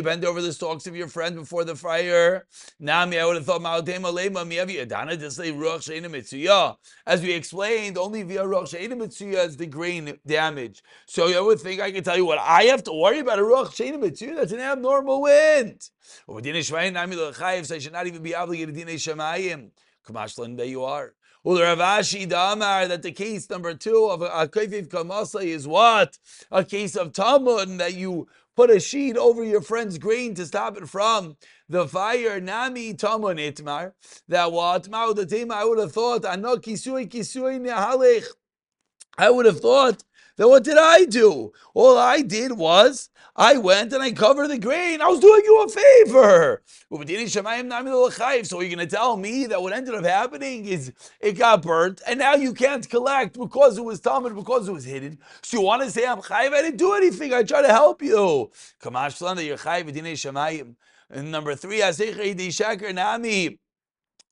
bent 0.02 0.24
over 0.24 0.42
the 0.42 0.52
stalks 0.52 0.86
of 0.86 0.96
your 0.96 1.08
friend 1.08 1.36
before 1.36 1.64
the 1.64 1.76
fire. 1.76 2.46
Nami, 2.80 3.18
I 3.18 3.26
would 3.26 3.36
have 3.36 3.44
thought 3.44 3.60
As 7.06 7.22
we 7.22 7.32
explained, 7.32 7.98
only 7.98 8.22
via 8.22 8.44
Ruach 8.44 8.74
Mitzuya 8.74 9.46
is 9.46 9.58
the 9.58 9.66
grain 9.66 10.18
damage. 10.26 10.82
So 11.06 11.28
I 11.28 11.40
would 11.40 11.60
think 11.60 11.80
I 11.80 11.92
can 11.92 12.02
tell 12.02 12.16
you 12.16 12.24
what 12.24 12.38
I 12.38 12.62
have 12.64 12.82
to 12.84 12.92
worry 12.92 13.18
about 13.18 13.38
a 13.38 13.42
Ruach. 13.42 13.65
That's 13.66 14.52
an 14.52 14.60
abnormal 14.60 15.22
wind. 15.22 15.90
So 16.26 16.38
I 16.38 17.78
should 17.78 17.92
not 17.92 18.06
even 18.06 18.22
be 18.22 18.34
obligated 18.34 18.74
to 18.74 18.84
Shemayim. 18.84 19.70
There 20.56 20.66
you 20.66 20.84
are. 20.84 21.14
Well, 21.42 21.62
Rav 21.62 21.78
Ashi 21.78 22.28
Damar 22.28 22.88
that 22.88 23.02
the 23.02 23.12
case 23.12 23.48
number 23.48 23.72
two 23.74 24.06
of 24.10 24.20
a 24.22 24.48
Kaifiv 24.48 24.88
Kamasa 24.88 25.44
is 25.44 25.68
what? 25.68 26.18
A 26.50 26.64
case 26.64 26.96
of 26.96 27.12
Talmud 27.12 27.78
that 27.78 27.94
you 27.94 28.26
put 28.56 28.70
a 28.70 28.80
sheet 28.80 29.16
over 29.16 29.44
your 29.44 29.60
friend's 29.60 29.98
grain 29.98 30.34
to 30.34 30.46
stop 30.46 30.76
it 30.76 30.88
from 30.88 31.36
the 31.68 31.86
fire. 31.86 32.40
Nami 32.40 32.94
Talmud 32.94 33.36
Itmar. 33.36 33.92
That 34.26 34.50
what? 34.50 34.88
I 34.92 35.06
would 35.06 35.78
have 35.78 35.92
thought, 35.92 36.24
Ano 36.24 36.56
Kisui 36.56 37.08
Kisui 37.08 37.60
Nehalech. 37.60 38.24
I 39.16 39.30
would 39.30 39.46
have 39.46 39.60
thought 39.60 40.02
then 40.36 40.48
what 40.48 40.64
did 40.64 40.78
I 40.78 41.04
do? 41.04 41.52
All 41.74 41.96
I 41.98 42.20
did 42.22 42.52
was 42.52 43.10
I 43.34 43.58
went 43.58 43.92
and 43.92 44.02
I 44.02 44.12
covered 44.12 44.48
the 44.48 44.58
grain. 44.58 45.00
I 45.02 45.08
was 45.08 45.20
doing 45.20 45.42
you 45.44 45.62
a 45.62 45.68
favor. 45.68 46.62
So 46.90 48.60
you're 48.60 48.74
going 48.74 48.78
to 48.78 48.86
tell 48.86 49.16
me 49.16 49.46
that 49.46 49.60
what 49.60 49.72
ended 49.72 49.94
up 49.94 50.04
happening 50.04 50.66
is 50.66 50.92
it 51.20 51.32
got 51.32 51.62
burnt 51.62 52.00
and 52.06 52.18
now 52.18 52.34
you 52.34 52.54
can't 52.54 52.88
collect 52.88 53.38
because 53.38 53.76
it 53.76 53.84
was 53.84 54.00
Talmud, 54.00 54.34
because 54.34 54.68
it 54.68 54.72
was 54.72 54.84
hidden. 54.84 55.18
So 55.42 55.58
you 55.58 55.62
want 55.64 55.82
to 55.82 55.90
say 55.90 56.06
I'm 56.06 56.20
chayiv? 56.20 56.52
I 56.52 56.62
didn't 56.62 56.78
do 56.78 56.94
anything. 56.94 57.34
I 57.34 57.42
tried 57.42 57.62
to 57.62 57.68
help 57.68 58.02
you. 58.02 58.50
Kamash 58.82 60.74
And 61.10 61.30
number 61.30 61.54
three, 61.54 62.92
Nami. 62.92 63.58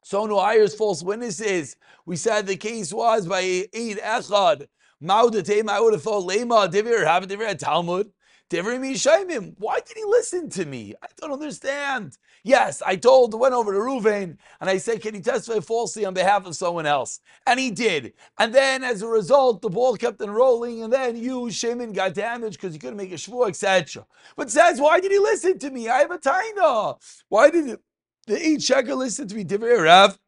Someone 0.03 0.31
who 0.31 0.39
hires 0.39 0.75
false 0.75 1.03
witnesses. 1.03 1.77
We 2.05 2.17
said 2.17 2.47
the 2.47 2.57
case 2.57 2.93
was 2.93 3.27
by 3.27 3.41
Eid 3.75 3.99
Echad. 3.99 4.67
Maudatem, 5.03 5.69
I 5.69 5.81
would 5.81 5.93
have 5.93 6.03
thought 6.03 6.29
Lema, 6.29 6.71
Divir, 6.71 7.07
have 7.07 7.27
Divir 7.27 7.59
Talmud. 7.59 8.11
Mishaimim. 8.51 9.55
Why 9.59 9.81
did 9.81 9.97
he 9.97 10.05
listen 10.05 10.49
to 10.51 10.65
me? 10.65 10.95
I 11.03 11.07
don't 11.17 11.33
understand. 11.33 12.19
Yes, 12.43 12.83
I 12.85 12.97
told, 12.97 13.39
went 13.39 13.55
over 13.55 13.73
to 13.73 13.79
Ruvain, 13.79 14.37
and 14.61 14.71
I 14.71 14.77
said, 14.79 15.01
Can 15.01 15.15
you 15.15 15.23
testify 15.23 15.61
falsely 15.61 16.05
on 16.05 16.15
behalf 16.15 16.47
of 16.47 16.55
someone 16.55 16.87
else? 16.87 17.21
And 17.47 17.59
he 17.59 17.71
did. 17.71 18.13
And 18.39 18.55
then 18.55 18.85
as 18.85 19.03
a 19.03 19.09
result, 19.09 19.63
the 19.63 19.71
ball 19.71 19.97
kept 19.97 20.21
on 20.21 20.31
rolling, 20.31 20.83
and 20.83 20.93
then 20.93 21.17
you, 21.17 21.51
Shimon, 21.51 21.93
got 21.93 22.15
damaged 22.15 22.61
because 22.61 22.75
you 22.75 22.81
couldn't 22.81 22.99
make 22.99 23.13
a 23.13 23.17
shvu, 23.17 23.49
etc. 23.49 24.07
But 24.37 24.51
says, 24.51 24.81
Why 24.81 25.01
did 25.01 25.11
he 25.13 25.19
listen 25.19 25.59
to 25.61 25.71
me? 25.71 25.89
I 25.89 25.99
have 26.01 26.11
a 26.11 26.19
taina. 26.19 26.97
Why 27.29 27.51
did 27.51 27.79
the 28.27 28.47
eight 28.47 28.71
listen 28.71 29.29
to 29.29 29.35
me? 29.35 29.45
Divir 29.45 29.85
Rav. 29.85 30.19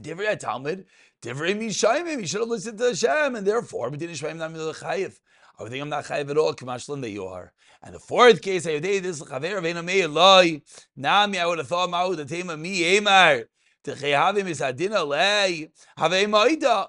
Divrei 0.00 0.38
Talmud, 0.38 0.84
Divrei 1.22 1.56
Mishayim, 1.56 2.20
you 2.20 2.26
should 2.26 2.40
have 2.40 2.48
listened 2.48 2.78
to 2.78 2.88
Hashem, 2.88 3.36
and 3.36 3.46
therefore, 3.46 3.90
but 3.90 3.98
didn't 3.98 4.16
Shayim 4.16 4.36
Nami 4.36 4.58
Chayiv. 4.58 5.18
I 5.58 5.62
would 5.62 5.72
think 5.72 5.82
I'm 5.82 5.88
not 5.88 6.04
chayiv 6.04 6.30
at 6.30 6.36
all. 6.36 6.52
Kamashlan 6.54 7.00
that 7.00 7.10
you 7.10 7.24
are. 7.24 7.52
And 7.82 7.94
the 7.94 7.98
fourth 7.98 8.42
case, 8.42 8.66
I 8.66 8.78
this 8.78 9.22
chaver 9.22 9.62
veina 9.62 9.84
mei 9.84 10.02
eloi. 10.02 10.60
Nami, 10.96 11.38
I 11.38 11.46
would 11.46 11.58
have 11.58 11.68
thought 11.68 11.88
ma'u 11.88 12.16
the 12.16 12.26
tema 12.26 12.56
mi 12.56 12.80
emar. 12.82 13.44
Techehavim 13.84 14.48
is 14.48 14.60
adina 14.60 15.02
lei. 15.02 15.70
Have 15.96 16.12
ma'ida. 16.12 16.88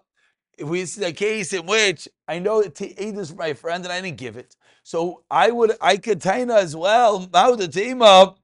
If 0.58 0.68
we 0.68 0.86
see 0.86 1.06
a 1.06 1.14
case 1.14 1.54
in 1.54 1.66
which 1.66 2.10
I 2.28 2.40
know 2.40 2.62
Edis 2.62 3.36
my 3.38 3.54
friend 3.54 3.86
and 3.86 3.94
I 3.94 4.02
didn't 4.02 4.18
give 4.18 4.38
it, 4.38 4.56
so 4.84 5.24
I 5.30 5.52
would 5.52 5.74
I 5.80 5.98
could 5.98 6.20
taina 6.20 6.58
as 6.58 6.76
well. 6.76 7.28
Ma'u 7.28 7.58
the 7.58 7.68
tema. 7.68 8.36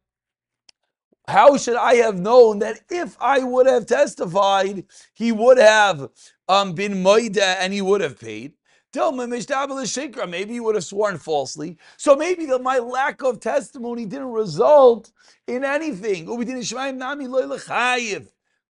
How 1.27 1.55
should 1.57 1.77
I 1.77 1.95
have 1.95 2.19
known 2.19 2.59
that 2.59 2.81
if 2.89 3.15
I 3.19 3.39
would 3.39 3.65
have 3.65 3.85
testified, 3.85 4.85
he 5.13 5.31
would 5.31 5.57
have 5.57 6.09
um, 6.49 6.73
been 6.73 6.95
moida 6.95 7.55
and 7.59 7.71
he 7.71 7.81
would 7.81 8.01
have 8.01 8.19
paid? 8.19 8.53
Maybe 8.95 10.53
he 10.53 10.59
would 10.59 10.75
have 10.75 10.83
sworn 10.83 11.17
falsely. 11.17 11.77
So 11.97 12.15
maybe 12.15 12.45
the, 12.45 12.59
my 12.59 12.77
lack 12.77 13.23
of 13.23 13.39
testimony 13.39 14.05
didn't 14.05 14.31
result 14.31 15.11
in 15.47 15.63
anything. 15.63 16.27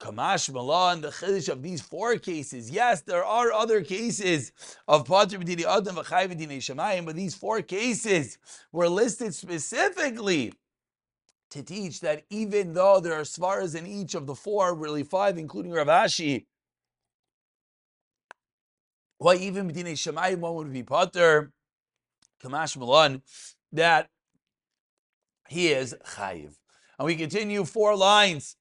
Kamash 0.02 0.52
Malah 0.52 0.92
and 0.92 1.04
the 1.04 1.08
Chiddush 1.08 1.48
of 1.48 1.62
these 1.62 1.80
four 1.80 2.16
cases. 2.18 2.70
Yes, 2.70 3.02
there 3.02 3.24
are 3.24 3.52
other 3.52 3.82
cases 3.82 4.52
of 4.88 5.06
Patr 5.06 5.40
B'dini 5.40 5.64
Adam 5.64 5.96
V'chai 5.96 6.28
B'dini 6.28 6.58
Shemayim, 6.58 7.06
but 7.06 7.14
these 7.14 7.36
four 7.36 7.62
cases 7.62 8.38
were 8.72 8.88
listed 8.88 9.32
specifically 9.32 10.52
to 11.52 11.62
teach 11.62 12.00
that 12.00 12.24
even 12.30 12.72
though 12.72 12.98
there 12.98 13.12
are 13.12 13.24
svaras 13.24 13.76
in 13.76 13.86
each 13.86 14.14
of 14.14 14.26
the 14.26 14.34
four, 14.34 14.74
really 14.74 15.02
five, 15.02 15.36
including 15.36 15.72
Rav 15.72 15.86
Ashi, 15.86 16.46
why 19.18 19.36
even 19.36 19.66
Medina 19.66 19.90
Shemayim 19.90 20.38
one 20.38 20.54
would 20.54 20.72
be 20.72 20.82
Potter, 20.82 21.52
Kamash 22.42 22.76
Milan, 22.78 23.22
that 23.70 24.08
he 25.48 25.68
is 25.68 25.94
Chayiv. 26.16 26.54
And 26.98 27.06
we 27.06 27.16
continue 27.16 27.64
four 27.64 27.96
lines 27.96 28.56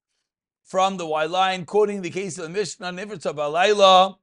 from 0.65 0.97
the 0.97 1.05
Y 1.05 1.25
line, 1.25 1.65
quoting 1.65 2.01
the 2.01 2.09
case 2.09 2.37
of 2.37 2.43
the 2.43 2.49
Mishnah, 2.49 2.91
Nifritza 2.91 3.33
Balayla, 3.33 4.17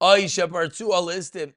Aisha 0.00 0.48
Partua 0.48 1.04
listed, 1.04 1.52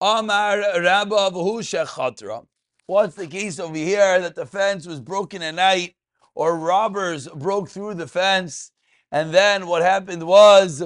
Amar 0.00 0.58
Rabba 0.58 1.30
Vahu 1.30 1.60
Shechatra. 1.60 2.46
What's 2.86 3.14
the 3.14 3.26
case 3.26 3.58
over 3.58 3.76
here 3.76 4.20
that 4.20 4.34
the 4.34 4.44
fence 4.44 4.86
was 4.86 5.00
broken 5.00 5.42
at 5.42 5.54
night 5.54 5.94
or 6.34 6.58
robbers 6.58 7.28
broke 7.28 7.70
through 7.70 7.94
the 7.94 8.06
fence? 8.06 8.72
And 9.10 9.32
then 9.32 9.66
what 9.66 9.82
happened 9.82 10.26
was 10.26 10.82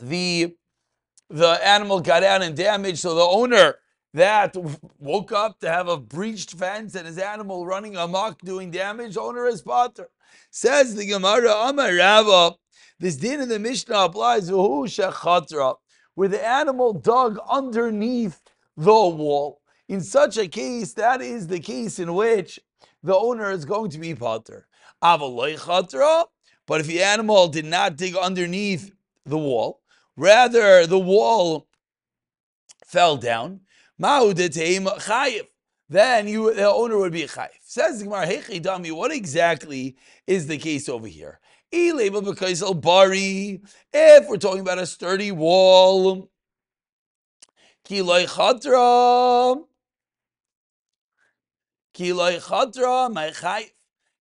the 0.00 0.54
the 1.30 1.66
animal 1.66 2.00
got 2.00 2.24
out 2.24 2.42
and 2.42 2.56
damaged. 2.56 2.98
So 2.98 3.14
the 3.14 3.20
owner 3.20 3.76
that 4.14 4.56
woke 4.98 5.30
up 5.30 5.60
to 5.60 5.70
have 5.70 5.88
a 5.88 5.98
breached 5.98 6.54
fence 6.54 6.94
and 6.94 7.06
his 7.06 7.18
animal 7.18 7.66
running 7.66 7.96
amok 7.96 8.40
doing 8.40 8.70
damage, 8.70 9.16
owner 9.16 9.46
is 9.46 9.62
potter. 9.62 10.08
Says 10.50 10.94
the 10.94 11.06
Gemara, 11.06 11.52
Amar 11.52 11.94
Rava, 11.94 12.56
this 12.98 13.16
din 13.16 13.40
in 13.40 13.48
the 13.48 13.58
Mishnah 13.58 13.98
applies 13.98 14.50
where 14.50 16.28
the 16.28 16.46
animal 16.46 16.92
dug 16.94 17.38
underneath 17.48 18.40
the 18.76 18.92
wall. 18.92 19.60
In 19.88 20.02
such 20.02 20.36
a 20.36 20.46
case, 20.46 20.92
that 20.94 21.22
is 21.22 21.46
the 21.46 21.60
case 21.60 21.98
in 21.98 22.12
which 22.14 22.60
the 23.02 23.16
owner 23.16 23.50
is 23.50 23.64
going 23.64 23.90
to 23.90 23.98
be 23.98 24.14
potter. 24.14 24.68
But 25.00 26.80
if 26.80 26.86
the 26.86 27.02
animal 27.02 27.48
did 27.48 27.64
not 27.64 27.96
dig 27.96 28.14
underneath 28.14 28.92
the 29.24 29.38
wall, 29.38 29.80
rather 30.16 30.86
the 30.86 30.98
wall 30.98 31.68
fell 32.84 33.16
down, 33.16 33.60
then 35.90 36.28
you 36.28 36.52
the 36.54 36.68
owner 36.68 36.98
would 36.98 37.12
be 37.12 37.22
chayiv. 37.22 37.48
Says 37.62 38.02
Gemara, 38.02 38.26
Dami, 38.26 38.92
what 38.92 39.10
exactly 39.10 39.96
is 40.26 40.46
the 40.46 40.58
case 40.58 40.86
over 40.90 41.06
here? 41.06 41.40
If 41.70 42.12
we're 44.28 44.36
talking 44.36 44.60
about 44.60 44.78
a 44.78 44.86
sturdy 44.86 45.32
wall, 45.32 46.30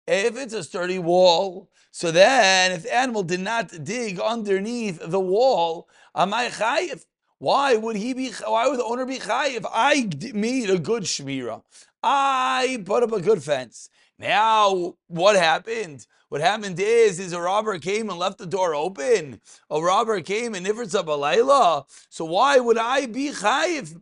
if 0.07 0.37
it's 0.37 0.53
a 0.53 0.63
sturdy 0.63 0.99
wall, 0.99 1.69
so 1.91 2.11
then 2.11 2.71
if 2.71 2.83
the 2.83 2.95
animal 2.95 3.23
did 3.23 3.39
not 3.39 3.83
dig 3.83 4.19
underneath 4.19 4.99
the 5.03 5.19
wall, 5.19 5.89
am 6.15 6.33
I 6.33 6.49
chayiv? 6.49 7.05
Why 7.39 7.75
would 7.75 7.95
he 7.95 8.13
be? 8.13 8.31
Why 8.45 8.67
would 8.67 8.79
the 8.79 8.83
owner 8.83 9.05
be 9.05 9.19
chayiv? 9.19 9.65
I 9.71 10.09
made 10.33 10.69
a 10.69 10.79
good 10.79 11.03
shmira. 11.03 11.63
I 12.01 12.83
put 12.85 13.03
up 13.03 13.11
a 13.11 13.21
good 13.21 13.43
fence. 13.43 13.89
Now, 14.17 14.95
what 15.07 15.35
happened? 15.35 16.07
What 16.29 16.41
happened 16.41 16.79
is, 16.79 17.19
is 17.19 17.33
a 17.33 17.39
robber 17.39 17.77
came 17.79 18.09
and 18.09 18.19
left 18.19 18.37
the 18.37 18.45
door 18.45 18.75
open. 18.75 19.39
A 19.69 19.81
robber 19.81 20.19
came 20.21 20.55
and 20.55 20.65
nifritza 20.65 21.03
balayla. 21.05 21.85
So 22.09 22.25
why 22.25 22.59
would 22.59 22.77
I 22.77 23.05
be 23.05 23.29
chayiv? 23.29 24.01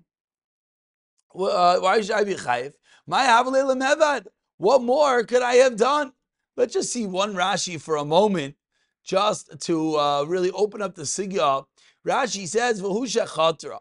Uh, 1.38 1.80
why 1.80 2.02
should 2.02 2.12
I 2.12 2.24
be 2.24 2.36
chayiv? 2.36 2.74
My 3.08 4.22
What 4.58 4.82
more 4.82 5.24
could 5.24 5.42
I 5.42 5.56
have 5.56 5.78
done? 5.78 6.14
Let's 6.58 6.74
just 6.74 6.92
see 6.92 7.06
one 7.06 7.36
Rashi 7.36 7.80
for 7.80 7.98
a 7.98 8.06
moment, 8.06 8.56
just 9.04 9.60
to 9.62 9.98
uh, 9.98 10.24
really 10.24 10.52
open 10.52 10.82
up 10.82 10.96
the 10.96 11.04
sigya. 11.04 11.66
Rashi 12.06 12.48
says, 12.48 12.82
"V'husha 12.82 13.28
chatra." 13.28 13.80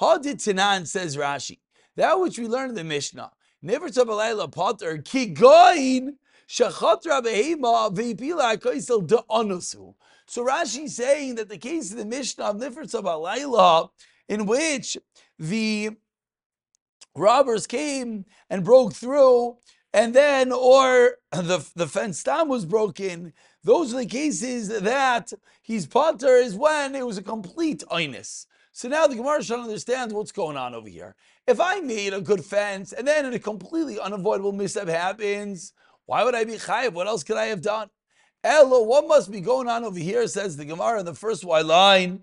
Hadid 0.00 0.36
Tanan 0.36 0.86
says 0.86 1.16
Rashi. 1.16 1.60
That 1.96 2.20
which 2.20 2.38
we 2.38 2.46
learned 2.48 2.70
in 2.70 2.74
the 2.74 2.84
Mishnah. 2.84 3.30
Never 3.62 3.88
to 3.88 4.48
potter 4.52 4.98
kigoin 4.98 6.16
shachatra 6.46 7.22
behema 7.22 7.94
veipila 7.94 8.56
akaisel 8.56 9.06
de'onusu. 9.06 9.94
So 10.26 10.44
Rashi 10.44 10.88
saying 10.88 11.36
that 11.36 11.48
the 11.48 11.56
case 11.56 11.92
of 11.92 11.98
the 11.98 12.04
Mishnah 12.04 12.44
of 12.44 12.56
Nifr 12.56 13.90
in 14.28 14.46
which 14.46 14.98
the 15.38 15.90
robbers 17.16 17.66
came 17.66 18.24
and 18.50 18.64
broke 18.64 18.92
through, 18.94 19.56
and 19.92 20.14
then, 20.14 20.52
or 20.52 21.16
the, 21.32 21.66
the 21.74 21.86
fence 21.86 22.20
stam 22.20 22.48
was 22.48 22.66
broken. 22.66 23.32
Those 23.64 23.94
are 23.94 23.98
the 23.98 24.06
cases 24.06 24.68
that 24.68 25.32
he's 25.62 25.86
potter 25.86 26.36
is 26.36 26.54
when 26.54 26.94
it 26.94 27.06
was 27.06 27.18
a 27.18 27.22
complete 27.22 27.82
oinus. 27.90 28.46
So 28.72 28.88
now 28.88 29.06
the 29.06 29.16
Gemara 29.16 29.42
should 29.42 29.58
understand 29.58 30.12
what's 30.12 30.32
going 30.32 30.58
on 30.58 30.74
over 30.74 30.88
here. 30.88 31.16
If 31.46 31.60
I 31.60 31.80
made 31.80 32.12
a 32.12 32.20
good 32.20 32.44
fence 32.44 32.92
and 32.92 33.08
then 33.08 33.32
a 33.32 33.38
completely 33.38 33.98
unavoidable 33.98 34.52
mishap 34.52 34.88
happens, 34.88 35.72
why 36.04 36.22
would 36.24 36.34
I 36.34 36.44
be 36.44 36.56
chayiv? 36.56 36.92
What 36.92 37.06
else 37.06 37.24
could 37.24 37.38
I 37.38 37.46
have 37.46 37.62
done? 37.62 37.88
Elo, 38.44 38.82
what 38.82 39.08
must 39.08 39.32
be 39.32 39.40
going 39.40 39.66
on 39.66 39.82
over 39.82 39.98
here? 39.98 40.28
Says 40.28 40.56
the 40.56 40.66
Gemara 40.66 41.00
in 41.00 41.06
the 41.06 41.14
first 41.14 41.42
line. 41.42 42.20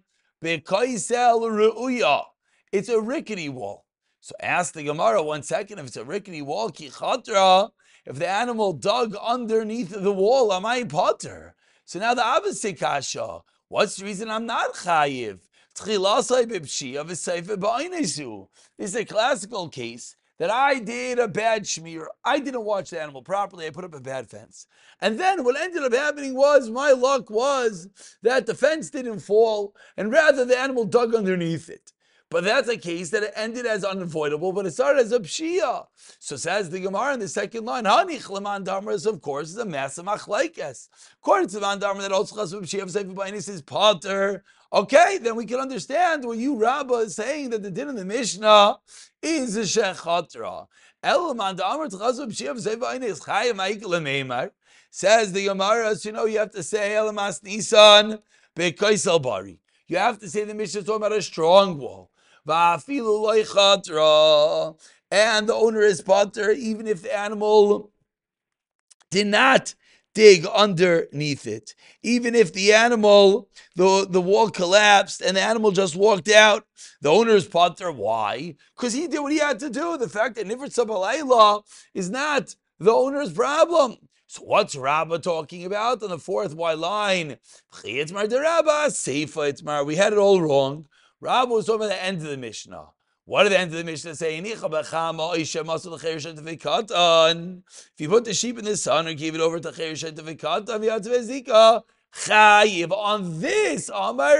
It's 2.72 2.90
a 2.90 3.02
rickety 3.02 3.50
wall. 3.50 3.83
So 4.24 4.34
ask 4.40 4.74
the 4.74 4.84
Gemara 4.84 5.22
one 5.22 5.44
second 5.44 5.80
if 5.80 5.88
it's 5.88 5.98
a 5.98 6.06
rickety 6.06 6.42
wall, 6.42 6.72
kichatra, 6.72 7.72
if 8.06 8.18
the 8.18 8.30
animal 8.30 8.72
dug 8.72 9.18
underneath 9.18 9.90
the 9.90 10.14
wall, 10.14 10.54
am 10.54 10.66
I 10.66 10.86
potter? 10.86 11.56
So 11.84 12.00
now 12.00 12.14
the 12.14 12.22
Abbas 12.26 12.66
kasha. 12.80 13.42
What's 13.68 13.98
the 13.98 14.06
reason 14.06 14.32
I'm 14.32 14.46
not 14.46 14.76
chayiv? 14.76 15.40
This 18.78 18.90
is 18.90 18.96
a 18.96 19.04
classical 19.04 19.68
case 19.68 20.16
that 20.40 20.50
I 20.50 20.80
did 20.80 21.20
a 21.20 21.28
bad 21.28 21.66
shmir. 21.66 22.06
I 22.24 22.40
didn't 22.40 22.64
watch 22.64 22.92
the 22.92 23.02
animal 23.02 23.24
properly. 23.24 23.68
I 23.68 23.72
put 23.72 23.84
up 23.84 23.94
a 23.94 24.00
bad 24.00 24.30
fence. 24.30 24.68
And 25.02 25.20
then 25.20 25.44
what 25.44 25.60
ended 25.60 25.84
up 25.84 25.94
happening 25.94 26.34
was 26.34 26.70
my 26.70 26.92
luck 26.92 27.30
was 27.30 27.90
that 28.22 28.46
the 28.46 28.56
fence 28.56 28.90
didn't 28.90 29.20
fall, 29.20 29.76
and 29.98 30.14
rather 30.14 30.46
the 30.46 30.58
animal 30.58 30.86
dug 30.86 31.14
underneath 31.14 31.70
it. 31.70 31.92
But 32.34 32.46
that's 32.46 32.68
a 32.68 32.78
case 32.78 33.12
that 33.12 33.22
it 33.22 33.32
ended 33.36 33.68
as 33.68 33.84
unavoidable, 33.84 34.54
but 34.54 34.66
it 34.66 34.72
started 34.72 35.02
as 35.02 35.12
a 35.12 35.20
pshia. 35.20 35.86
So 36.18 36.36
says 36.36 36.68
the 36.68 36.80
Gemara 36.80 37.14
in 37.14 37.20
the 37.20 37.28
second 37.28 37.64
line, 37.64 37.84
Hanich 37.84 38.28
leman 38.28 38.66
damras, 38.66 39.06
of 39.06 39.22
course, 39.22 39.50
is 39.50 39.58
a 39.58 39.66
massive 39.66 40.06
machlaikes. 40.06 40.90
According 41.22 41.50
to 41.50 41.54
the 41.58 41.62
man 41.62 41.78
damar 41.78 42.02
that 42.02 42.12
also 42.12 42.36
chas 42.36 42.52
pshia 42.56 42.82
of 42.82 43.36
is 43.36 43.62
potter. 43.62 44.44
Okay, 44.74 45.20
then 45.22 45.36
we 45.36 45.46
can 45.46 45.60
understand 45.60 46.26
what 46.26 46.40
you 46.40 46.56
Rabbah 46.58 47.02
is 47.02 47.16
saying 47.16 47.52
that 47.52 47.62
the 47.62 47.70
din 47.70 47.90
of 47.90 47.98
the 47.98 48.04
Mishnah 48.04 48.80
is 49.22 49.56
a 49.56 49.62
shechatra. 49.62 50.66
Elaman 51.04 51.58
damar 51.58 51.88
chas 51.88 52.20
pshia 52.20 52.50
of 52.50 52.58
is 52.58 53.20
chayim 53.20 53.54
ma'ik 53.54 54.52
Says 54.90 55.34
the 55.34 55.46
Gemara, 55.46 55.96
so 55.96 56.10
you 56.10 56.14
know 56.14 56.26
you 56.26 56.40
have 56.40 56.50
to 56.50 56.64
say 56.64 56.96
Elamas 56.98 57.44
Nisan 57.44 58.18
bekoisel 58.56 59.22
bari. 59.22 59.60
You 59.88 59.98
have 59.98 60.18
to 60.18 60.28
say 60.28 60.46
the 60.46 60.56
Mishnah 60.56 60.80
is 60.80 60.88
talking 60.88 60.98
about 60.98 61.12
a 61.12 61.22
strong 61.22 61.78
wall. 61.78 62.10
And 62.46 62.82
the 65.48 65.54
owner 65.54 65.82
is 65.82 66.02
potter, 66.02 66.52
even 66.52 66.88
if 66.88 67.02
the 67.02 67.16
animal 67.16 67.92
did 69.12 69.28
not 69.28 69.76
dig 70.14 70.46
underneath 70.46 71.48
it. 71.48 71.76
Even 72.02 72.36
if 72.36 72.54
the 72.54 72.74
animal, 72.74 73.50
the, 73.76 74.08
the 74.10 74.22
wall 74.22 74.50
collapsed 74.50 75.22
and 75.22 75.38
the 75.38 75.42
animal 75.42 75.72
just 75.72 75.96
walked 75.96 76.30
out, 76.30 76.66
the 77.02 77.10
owner 77.10 77.32
is 77.32 77.48
potter. 77.48 77.92
Why? 77.92 78.56
Because 78.76 78.94
he 78.94 79.08
did 79.08 79.20
what 79.20 79.32
he 79.32 79.40
had 79.40 79.60
to 79.60 79.70
do. 79.70 79.98
The 79.98 80.10
fact 80.10 80.36
that 80.36 80.48
Nifrit 80.48 80.74
Sabalayla 80.74 81.64
is 81.94 82.10
not 82.10 82.56
the 82.80 82.92
owner's 82.92 83.32
problem. 83.32 83.98
So 84.28 84.44
what's 84.44 84.76
Rabbah 84.76 85.20
talking 85.20 85.66
about 85.66 86.02
on 86.02 86.10
the 86.10 86.18
fourth 86.18 86.56
Y 86.56 86.74
line? 86.74 87.38
Seifa 87.72 89.50
it's 89.50 89.64
Mara. 89.64 89.84
We 89.84 89.96
had 89.96 90.14
it 90.14 90.20
all 90.20 90.42
wrong. 90.42 90.88
Rabbah 91.24 91.54
was 91.54 91.66
talking 91.66 91.86
about 91.86 91.96
the 91.96 92.04
end 92.04 92.18
of 92.18 92.28
the 92.28 92.36
Mishnah. 92.36 92.88
What 93.24 93.44
did 93.44 93.54
the 93.54 93.60
end 93.60 93.72
of 93.72 93.78
the 93.78 93.86
Mishnah 93.86 94.16
say? 94.16 94.38
If 94.38 94.46
you 94.46 94.58
put 98.10 98.26
the 98.26 98.34
sheep 98.34 98.60
in 98.60 98.66
the 98.66 98.76
sun 98.76 99.08
or 99.08 99.14
give 99.14 99.34
it 99.34 99.40
over 99.40 99.58
to 99.58 99.70
Chayiv 99.70 101.84
Chayiv 102.14 102.92
on 102.92 103.40
this, 103.40 103.90
on 103.90 104.18
my 104.18 104.36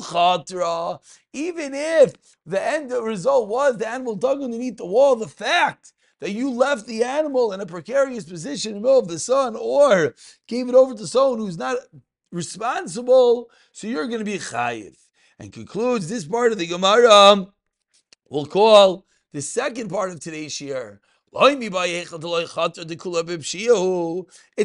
chatra. 0.00 1.00
Even 1.32 1.74
if 1.74 2.14
the 2.46 2.62
end 2.62 2.92
result 2.92 3.48
was 3.48 3.76
the 3.76 3.88
animal 3.88 4.14
dug 4.14 4.42
underneath 4.42 4.76
the 4.76 4.86
wall, 4.86 5.16
the 5.16 5.26
fact 5.26 5.92
that 6.20 6.30
you 6.30 6.48
left 6.48 6.86
the 6.86 7.02
animal 7.02 7.52
in 7.52 7.60
a 7.60 7.66
precarious 7.66 8.24
position 8.24 8.76
in 8.76 8.78
the 8.82 8.82
middle 8.82 9.00
of 9.00 9.08
the 9.08 9.18
sun 9.18 9.56
or 9.56 10.14
gave 10.46 10.68
it 10.68 10.76
over 10.76 10.94
to 10.94 11.08
someone 11.08 11.40
who's 11.40 11.58
not 11.58 11.78
responsible, 12.32 13.50
so 13.70 13.86
you're 13.86 14.08
going 14.08 14.18
to 14.18 14.24
be 14.24 14.38
chayiv 14.38 14.96
and 15.38 15.52
concludes 15.52 16.08
this 16.08 16.24
part 16.24 16.50
of 16.52 16.58
the 16.58 16.66
Gemara. 16.66 17.46
We'll 18.28 18.46
call 18.46 19.04
the 19.32 19.42
second 19.42 19.90
part 19.90 20.10
of 20.10 20.20
today's 20.20 20.60
year. 20.60 21.00
It's 21.34 21.52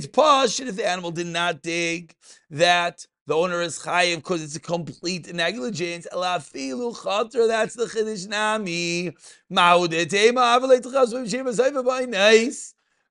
posh 0.08 0.60
if 0.60 0.76
the 0.76 0.86
animal 0.86 1.12
did 1.12 1.28
not 1.28 1.62
dig 1.62 2.14
that 2.50 3.08
the 3.26 3.36
owner 3.36 3.62
is 3.62 3.80
chayiv 3.80 4.18
because 4.18 4.44
it's 4.44 4.58
a 4.58 4.60
complete 4.60 5.34
negligence. 5.34 6.08
That's 6.12 6.50
the 6.50 7.88
chiddush 7.94 8.28
nami. 8.28 9.16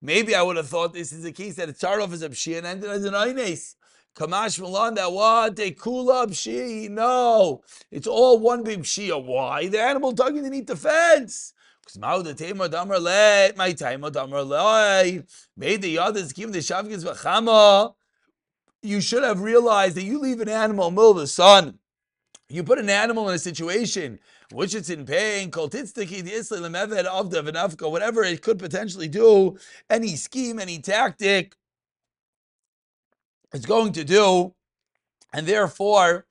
Maybe 0.02 0.34
I 0.34 0.42
would 0.42 0.56
have 0.56 0.68
thought 0.68 0.92
this 0.92 1.12
is 1.12 1.24
a 1.24 1.32
case 1.32 1.56
that 1.56 1.70
it 1.70 1.78
started 1.78 2.02
off 2.02 2.12
as 2.12 2.20
a 2.22 2.28
pshia 2.28 2.58
and 2.58 2.66
ended 2.66 2.90
as 2.90 3.04
an 3.04 3.14
aynes. 3.14 3.76
Kamash 4.16 4.58
Milan, 4.58 4.94
that 4.94 5.12
what? 5.12 5.56
They 5.56 5.72
cool 5.72 6.10
up 6.10 6.32
she. 6.32 6.88
No. 6.88 7.62
It's 7.90 8.06
all 8.06 8.38
one 8.38 8.64
big 8.64 8.82
shia. 8.82 9.22
Why? 9.22 9.68
The 9.68 9.78
animal 9.80 10.12
dug 10.12 10.34
underneath 10.36 10.66
the 10.66 10.76
fence. 10.76 11.52
Because 11.82 11.98
Mauda 11.98 12.34
Tamar 12.34 12.68
Damar 12.68 12.98
Le, 12.98 13.52
my 13.56 13.72
Tamar 13.72 14.10
Damar 14.10 14.42
Le, 14.42 15.22
made 15.56 15.82
the 15.82 15.98
others 15.98 16.32
give 16.32 16.52
the 16.52 16.60
Shavkis 16.60 17.04
Vachama. 17.04 17.92
You 18.82 19.02
should 19.02 19.22
have 19.22 19.42
realized 19.42 19.96
that 19.96 20.04
you 20.04 20.18
leave 20.18 20.40
an 20.40 20.48
animal 20.48 20.88
in 20.88 20.94
the 20.94 21.00
middle 21.00 21.10
of 21.12 21.18
the 21.18 21.26
sun. 21.26 21.78
You 22.48 22.64
put 22.64 22.78
an 22.78 22.88
animal 22.88 23.28
in 23.28 23.34
a 23.34 23.38
situation 23.38 24.18
which 24.52 24.74
it's 24.74 24.88
in 24.88 25.04
pain, 25.04 25.50
whatever 25.50 25.82
it 28.22 28.42
could 28.42 28.58
potentially 28.58 29.08
do, 29.08 29.58
any 29.90 30.16
scheme, 30.16 30.58
any 30.58 30.78
tactic, 30.78 31.56
it's 33.56 33.66
going 33.66 33.92
to 33.92 34.04
do, 34.04 34.54
and 35.32 35.46
therefore, 35.46 36.26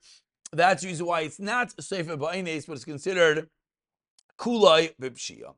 that's 0.52 0.82
the 0.82 0.88
reason 0.88 1.06
why 1.06 1.22
it's 1.22 1.40
not 1.40 1.72
Sefer 1.82 2.16
Ba'ines, 2.16 2.66
but 2.66 2.74
it's 2.74 2.84
considered 2.84 3.48
Kulai 4.38 4.94
Bibshia. 5.00 5.54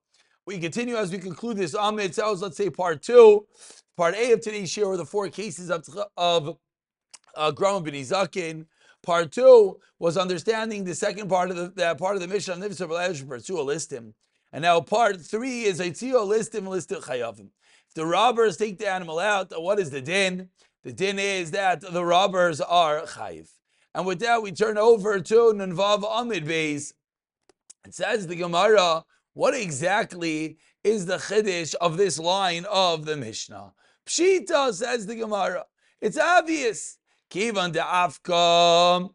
We 0.47 0.59
continue 0.59 0.97
as 0.97 1.13
we 1.13 1.19
conclude 1.19 1.59
this 1.59 1.75
Amid 1.75 2.15
Sounds, 2.15 2.41
let's 2.41 2.57
say 2.57 2.71
part 2.71 3.03
two. 3.03 3.47
Part 3.97 4.15
A 4.15 4.33
of 4.33 4.41
today's 4.41 4.71
share 4.71 4.89
were 4.89 4.97
the 4.97 5.05
four 5.05 5.29
cases 5.29 5.71
of, 5.71 5.87
of 6.17 6.57
uh. 7.37 7.53
Part 9.03 9.33
two 9.33 9.79
was 9.99 10.17
understanding 10.17 10.85
the 10.85 10.95
second 10.95 11.29
part 11.29 11.51
of 11.51 11.57
the, 11.57 11.73
that 11.77 11.99
part 11.99 12.17
of 12.17 12.23
the 12.23 12.29
mission 12.29 12.63
of 12.63 12.71
Nivsa 12.71 13.29
Pursue 13.29 13.61
a 13.61 13.65
listim. 13.65 14.15
And 14.53 14.63
now 14.63 14.81
part 14.81 15.21
three 15.21 15.65
is 15.65 15.81
Aitzio 15.81 16.27
listim 16.27 16.63
listim 16.63 17.03
chayavim. 17.03 17.51
If 17.89 17.95
the 17.95 18.07
robbers 18.07 18.57
take 18.57 18.79
the 18.79 18.89
animal 18.89 19.19
out, 19.19 19.53
what 19.63 19.79
is 19.79 19.91
the 19.91 20.01
din? 20.01 20.49
The 20.85 20.93
din 20.93 21.19
is 21.19 21.51
that 21.51 21.81
the 21.81 22.05
robbers 22.05 22.61
are 22.61 23.03
chayiv. 23.03 23.49
And 23.95 24.07
with 24.07 24.21
that, 24.21 24.43
we 24.43 24.53
turn 24.53 24.79
over 24.79 25.19
to 25.19 25.35
Nunvav 25.35 26.05
Amid 26.09 26.45
Beis. 26.45 26.93
It 27.85 27.95
says 27.95 28.27
the 28.27 28.37
Gemara, 28.37 29.05
what 29.35 29.55
exactly 29.55 30.59
is 30.85 31.07
the 31.07 31.17
chiddush 31.17 31.75
of 31.81 31.97
this 31.97 32.19
line 32.19 32.65
of 32.71 33.07
the 33.07 33.17
Mishnah? 33.17 33.73
Pshita 34.07 34.73
says 34.73 35.07
the 35.07 35.17
Gemara. 35.17 35.65
It's 36.01 36.19
obvious. 36.19 36.99
Kivan 37.31 37.73
da'afkua. 37.73 39.11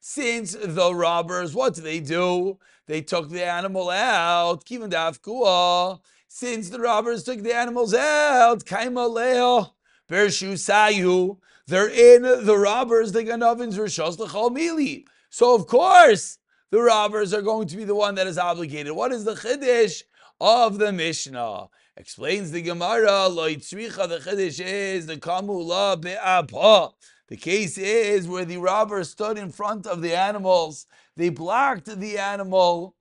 Since 0.00 0.56
the 0.60 0.94
robbers, 0.94 1.54
what 1.54 1.74
do 1.74 1.80
they 1.80 2.00
do? 2.00 2.58
They 2.86 3.00
took 3.00 3.30
the 3.30 3.44
animal 3.44 3.88
out. 3.88 4.64
Kivan 4.66 4.90
da'afkua 4.90 6.00
since 6.34 6.68
the 6.68 6.80
robbers 6.80 7.22
took 7.22 7.44
the 7.44 7.54
animals 7.54 7.94
out, 7.94 8.64
Kaimaleo, 8.64 9.70
Bershu 10.10 10.54
Sayu, 10.54 11.38
they're 11.68 11.88
in 11.88 12.22
the 12.22 12.58
robbers, 12.58 13.12
the 13.12 13.22
Ganovins, 13.22 13.74
Rishos 13.74 14.16
Mili. 14.16 15.04
So 15.30 15.54
of 15.54 15.68
course, 15.68 16.38
the 16.72 16.80
robbers 16.80 17.32
are 17.32 17.40
going 17.40 17.68
to 17.68 17.76
be 17.76 17.84
the 17.84 17.94
one 17.94 18.16
that 18.16 18.26
is 18.26 18.36
obligated. 18.36 18.90
What 18.90 19.12
is 19.12 19.22
the 19.22 19.36
Chiddush 19.36 20.02
of 20.40 20.78
the 20.78 20.90
Mishnah? 20.90 21.68
Explains 21.96 22.50
the 22.50 22.62
Gemara, 22.62 23.28
Loitzricha, 23.30 24.08
the 24.08 24.18
Chiddush 24.18 24.60
is 24.60 25.06
the 25.06 25.16
Kamula 25.16 26.00
Be'abha. 26.00 26.94
The 27.28 27.36
case 27.36 27.78
is 27.78 28.26
where 28.26 28.44
the 28.44 28.56
robbers 28.56 29.08
stood 29.08 29.38
in 29.38 29.52
front 29.52 29.86
of 29.86 30.02
the 30.02 30.16
animals, 30.16 30.88
they 31.16 31.28
blocked 31.28 31.86
the 31.86 32.18
animal, 32.18 32.96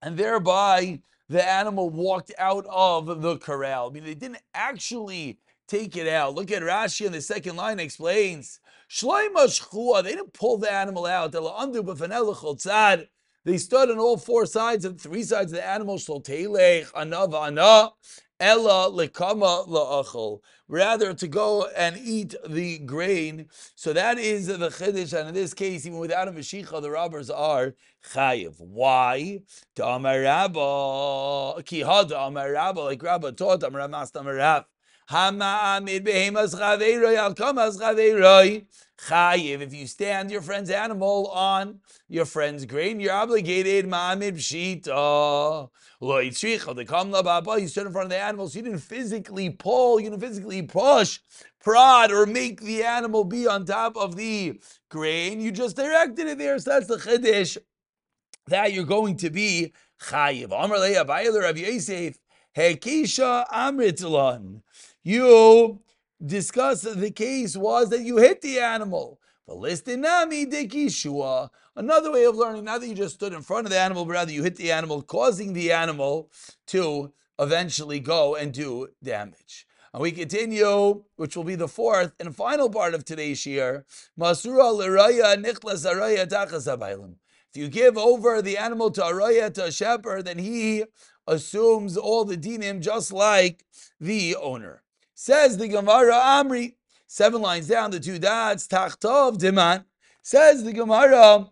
and 0.00 0.16
thereby 0.16 1.00
the 1.28 1.46
animal 1.46 1.90
walked 1.90 2.32
out 2.38 2.66
of 2.68 3.22
the 3.22 3.38
corral. 3.38 3.88
I 3.88 3.92
mean, 3.92 4.04
they 4.04 4.14
didn't 4.14 4.42
actually 4.54 5.38
take 5.66 5.96
it 5.96 6.06
out. 6.06 6.34
Look 6.34 6.50
at 6.50 6.62
Rashi 6.62 7.06
in 7.06 7.12
the 7.12 7.20
second 7.22 7.56
line 7.56 7.80
explains. 7.80 8.60
They 9.00 9.28
didn't 9.28 10.32
pull 10.34 10.58
the 10.58 10.70
animal 10.70 11.06
out. 11.06 11.32
They 13.46 13.58
stood 13.58 13.90
on 13.90 13.98
all 13.98 14.16
four 14.16 14.46
sides 14.46 14.84
of 14.84 15.00
three 15.00 15.22
sides 15.22 15.52
of 15.52 15.56
the 15.56 15.66
animal. 15.66 15.98
Ella 18.40 18.90
lekama 18.90 19.66
la'achol. 19.68 20.40
Rather 20.66 21.14
to 21.14 21.28
go 21.28 21.66
and 21.76 21.96
eat 22.02 22.34
the 22.48 22.78
grain. 22.78 23.46
So 23.76 23.92
that 23.92 24.18
is 24.18 24.46
the 24.46 24.56
chiddush. 24.56 25.18
And 25.18 25.28
in 25.28 25.34
this 25.34 25.54
case, 25.54 25.86
even 25.86 25.98
without 25.98 26.28
a 26.28 26.32
mashicha, 26.32 26.80
the 26.82 26.90
robbers 26.90 27.30
are 27.30 27.74
chayiv. 28.12 28.54
Why? 28.58 29.40
To 29.76 29.86
Amar 29.86 30.20
Rabba. 30.20 31.62
Ki 31.64 31.80
had 31.80 32.10
Amar 32.12 32.52
Rabba, 32.52 32.80
like 32.80 33.02
Rabba 33.02 33.32
taught 33.32 33.62
Amar 33.62 33.86
Master 33.88 34.20
Amar 34.20 34.34
Rav. 34.34 34.64
Hama'amid 35.10 36.06
behemas 36.06 36.54
chaveiroi 36.54 37.16
al 37.16 37.34
kamas. 37.34 37.78
Chayiv. 38.98 39.60
If 39.60 39.74
you 39.74 39.86
stand 39.86 40.30
your 40.30 40.40
friend's 40.40 40.70
animal 40.70 41.26
on 41.28 41.80
your 42.08 42.24
friend's 42.24 42.64
grain, 42.64 43.00
you're 43.00 43.12
obligated. 43.12 43.86
Ma'amid 43.86 44.36
pshita. 44.36 45.68
You 46.00 46.32
stood 46.32 47.86
in 47.86 47.92
front 47.92 48.06
of 48.06 48.10
the 48.10 48.18
animals. 48.18 48.54
You 48.54 48.62
didn't 48.62 48.78
physically 48.78 49.50
pull, 49.50 49.98
you 50.00 50.10
didn't 50.10 50.20
physically 50.20 50.62
push, 50.62 51.20
prod, 51.62 52.12
or 52.12 52.26
make 52.26 52.60
the 52.60 52.82
animal 52.82 53.24
be 53.24 53.46
on 53.46 53.64
top 53.64 53.96
of 53.96 54.14
the 54.16 54.60
grain. 54.90 55.40
You 55.40 55.50
just 55.50 55.76
directed 55.76 56.26
it 56.26 56.38
there. 56.38 56.58
So 56.58 56.70
that's 56.70 56.86
the 56.86 56.96
chiddush 56.96 57.56
that 58.48 58.72
you're 58.74 58.84
going 58.84 59.16
to 59.18 59.30
be 59.30 59.72
chayiv. 60.02 60.52
Amar 60.52 60.78
leya 60.78 61.06
Rav 61.06 61.56
Yosef 61.56 62.18
hekisha 62.56 63.46
amritlan. 63.48 64.60
You 65.02 65.80
discuss 66.24 66.82
the 66.82 67.10
case 67.10 67.56
was 67.56 67.90
that 67.90 68.02
you 68.02 68.18
hit 68.18 68.40
the 68.40 68.58
animal. 68.58 69.20
Another 71.76 72.12
way 72.12 72.24
of 72.24 72.36
learning, 72.36 72.64
not 72.64 72.80
that 72.80 72.88
you 72.88 72.94
just 72.94 73.14
stood 73.14 73.32
in 73.32 73.42
front 73.42 73.66
of 73.66 73.70
the 73.70 73.78
animal, 73.78 74.04
but 74.04 74.12
rather 74.12 74.32
you 74.32 74.42
hit 74.42 74.56
the 74.56 74.72
animal, 74.72 75.02
causing 75.02 75.52
the 75.52 75.70
animal 75.70 76.30
to 76.68 77.12
eventually 77.38 78.00
go 78.00 78.36
and 78.36 78.52
do 78.52 78.88
damage. 79.02 79.66
And 79.92 80.00
we 80.00 80.12
continue, 80.12 81.04
which 81.16 81.36
will 81.36 81.44
be 81.44 81.56
the 81.56 81.68
fourth 81.68 82.14
and 82.18 82.34
final 82.34 82.70
part 82.70 82.94
of 82.94 83.04
today's 83.04 83.44
araya 83.44 83.84
If 87.50 87.56
you 87.56 87.68
give 87.68 87.98
over 87.98 88.42
the 88.42 88.56
animal 88.56 88.90
to 88.90 89.00
araya, 89.02 89.54
to 89.54 89.64
a 89.66 89.72
shepherd, 89.72 90.24
then 90.24 90.38
he 90.38 90.84
assumes 91.26 91.96
all 91.96 92.24
the 92.24 92.36
dinim 92.36 92.80
just 92.80 93.12
like 93.12 93.64
the 94.00 94.36
owner. 94.36 94.83
Says 95.14 95.56
the 95.56 95.68
Gemara 95.68 96.14
Amri, 96.14 96.74
seven 97.06 97.40
lines 97.40 97.68
down, 97.68 97.90
the 97.92 98.00
two 98.00 98.18
dots, 98.18 98.66
tachtov 98.66 99.38
diman. 99.38 99.84
Says 100.22 100.64
the 100.64 100.72
Gemara, 100.72 101.48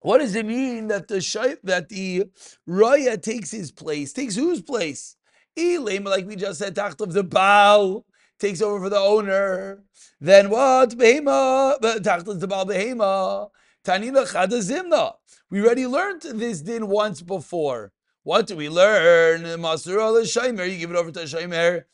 what 0.00 0.18
does 0.18 0.34
it 0.34 0.46
mean 0.46 0.86
that 0.88 1.08
the 1.08 1.58
that 1.64 1.88
the 1.88 2.24
raya 2.68 3.20
takes 3.20 3.50
his 3.50 3.72
place? 3.72 4.12
Takes 4.12 4.36
whose 4.36 4.62
place? 4.62 5.16
Elim, 5.56 6.04
like 6.04 6.26
we 6.26 6.36
just 6.36 6.60
said, 6.60 6.74
tacht 6.74 7.00
of 7.00 7.12
the 7.12 7.24
Baal 7.24 8.06
takes 8.38 8.62
over 8.62 8.84
for 8.84 8.88
the 8.88 8.98
owner. 8.98 9.82
Then 10.20 10.48
what? 10.50 10.90
Behema, 10.90 11.80
tacht 12.02 12.28
of 12.28 12.40
the 12.40 12.46
Baal 12.46 12.66
Behema. 12.66 13.50
Tanina 13.84 14.26
Chadazimna. 14.26 15.14
We 15.50 15.60
already 15.60 15.86
learned 15.86 16.22
this 16.22 16.60
din 16.60 16.88
once 16.88 17.20
before. 17.20 17.92
What 18.22 18.46
do 18.46 18.56
we 18.56 18.68
learn? 18.68 19.42
Masur 19.60 20.00
al 20.00 20.14
Shaimer, 20.22 20.70
you 20.70 20.78
give 20.78 20.90
it 20.90 20.96
over 20.96 21.10
to 21.10 21.20
Shaimer. 21.20 21.84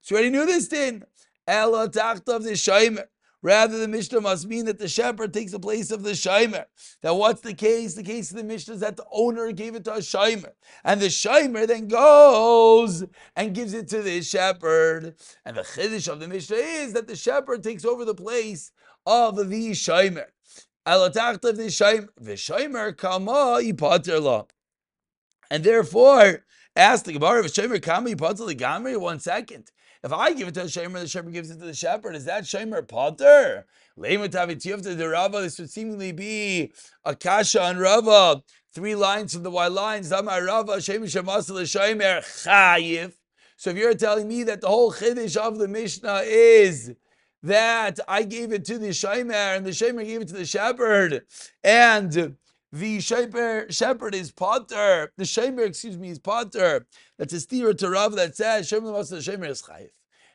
So 0.00 0.14
already 0.14 0.30
knew 0.30 0.46
this 0.46 0.68
din. 0.68 1.04
Tachtav 1.46 2.42
the. 2.42 3.08
Rather, 3.40 3.78
the 3.78 3.86
Mishnah 3.86 4.20
must 4.20 4.48
mean 4.48 4.64
that 4.64 4.80
the 4.80 4.88
shepherd 4.88 5.32
takes 5.32 5.52
the 5.52 5.60
place 5.60 5.92
of 5.92 6.02
the 6.02 6.10
Shimer. 6.10 6.64
Now, 7.04 7.14
what's 7.14 7.40
the 7.40 7.54
case? 7.54 7.94
The 7.94 8.02
case 8.02 8.32
of 8.32 8.36
the 8.36 8.42
Mishnah 8.42 8.74
is 8.74 8.80
that 8.80 8.96
the 8.96 9.06
owner 9.12 9.52
gave 9.52 9.76
it 9.76 9.84
to 9.84 9.94
a 9.94 9.98
Shimer. 9.98 10.54
And 10.82 11.00
the 11.00 11.06
Shimer 11.06 11.64
then 11.66 11.86
goes 11.86 13.04
and 13.36 13.54
gives 13.54 13.74
it 13.74 13.86
to 13.88 14.02
the 14.02 14.22
shepherd. 14.22 15.14
And 15.44 15.56
the 15.56 15.62
Chiddush 15.62 16.08
of 16.08 16.18
the 16.18 16.26
Mishnah 16.26 16.56
is 16.56 16.94
that 16.94 17.06
the 17.06 17.14
shepherd 17.14 17.62
takes 17.62 17.84
over 17.84 18.04
the 18.04 18.14
place 18.14 18.72
of 19.06 19.36
the 19.36 19.70
Shimer. 19.70 20.26
And 25.50 25.64
therefore, 25.64 26.44
ask 26.74 27.04
the 27.04 27.12
Gemara, 27.12 27.44
if 27.44 27.52
Shimer 27.52 27.82
kama 27.82 28.10
ipater 28.10 28.56
gamri, 28.58 28.98
one 28.98 29.20
second. 29.20 29.70
If 30.02 30.12
I 30.12 30.32
give 30.32 30.48
it 30.48 30.54
to 30.54 30.60
the 30.62 30.68
shemer, 30.68 31.00
the 31.00 31.06
shemer 31.06 31.30
gives 31.32 31.50
it 31.50 31.58
to 31.58 31.66
the 31.66 31.74
shepherd. 31.74 32.14
Is 32.16 32.24
that 32.24 32.44
shemer 32.44 32.86
potter? 32.88 33.66
This 33.96 35.58
would 35.58 35.70
seemingly 35.70 36.12
be 36.12 36.72
a 37.04 37.16
kasha 37.16 37.62
on 37.62 37.76
Rava. 37.78 38.42
Three 38.72 38.94
lines 38.94 39.34
from 39.34 39.42
the 39.42 39.50
white 39.50 39.72
lines. 39.72 40.10
Rava. 40.10 40.80
So 43.60 43.70
if 43.70 43.76
you're 43.76 43.94
telling 43.94 44.28
me 44.28 44.44
that 44.44 44.60
the 44.60 44.68
whole 44.68 44.92
chiddush 44.92 45.36
of 45.36 45.58
the 45.58 45.66
Mishnah 45.66 46.22
is 46.24 46.94
that 47.42 48.00
I 48.08 48.22
gave 48.22 48.52
it 48.52 48.64
to 48.66 48.78
the 48.78 48.88
shemer 48.88 49.56
and 49.56 49.64
the 49.64 49.70
shemer 49.70 50.04
gave 50.04 50.22
it 50.22 50.28
to 50.28 50.34
the 50.34 50.46
shepherd, 50.46 51.22
and 51.62 52.36
the 52.72 53.00
shepherd, 53.00 53.72
shepherd 53.72 54.14
is 54.14 54.30
potter. 54.30 55.12
The 55.16 55.24
shemer, 55.24 55.66
excuse 55.66 55.96
me, 55.96 56.10
is 56.10 56.18
potter. 56.18 56.86
That's 57.18 57.32
a 57.32 57.40
steer 57.40 57.72
to 57.74 57.90
Rav 57.90 58.12
that 58.16 58.36
says 58.36 58.70
shemer 58.70 59.08
the 59.08 59.16
shemer 59.16 59.48
is 59.48 59.62
chayif. 59.62 59.90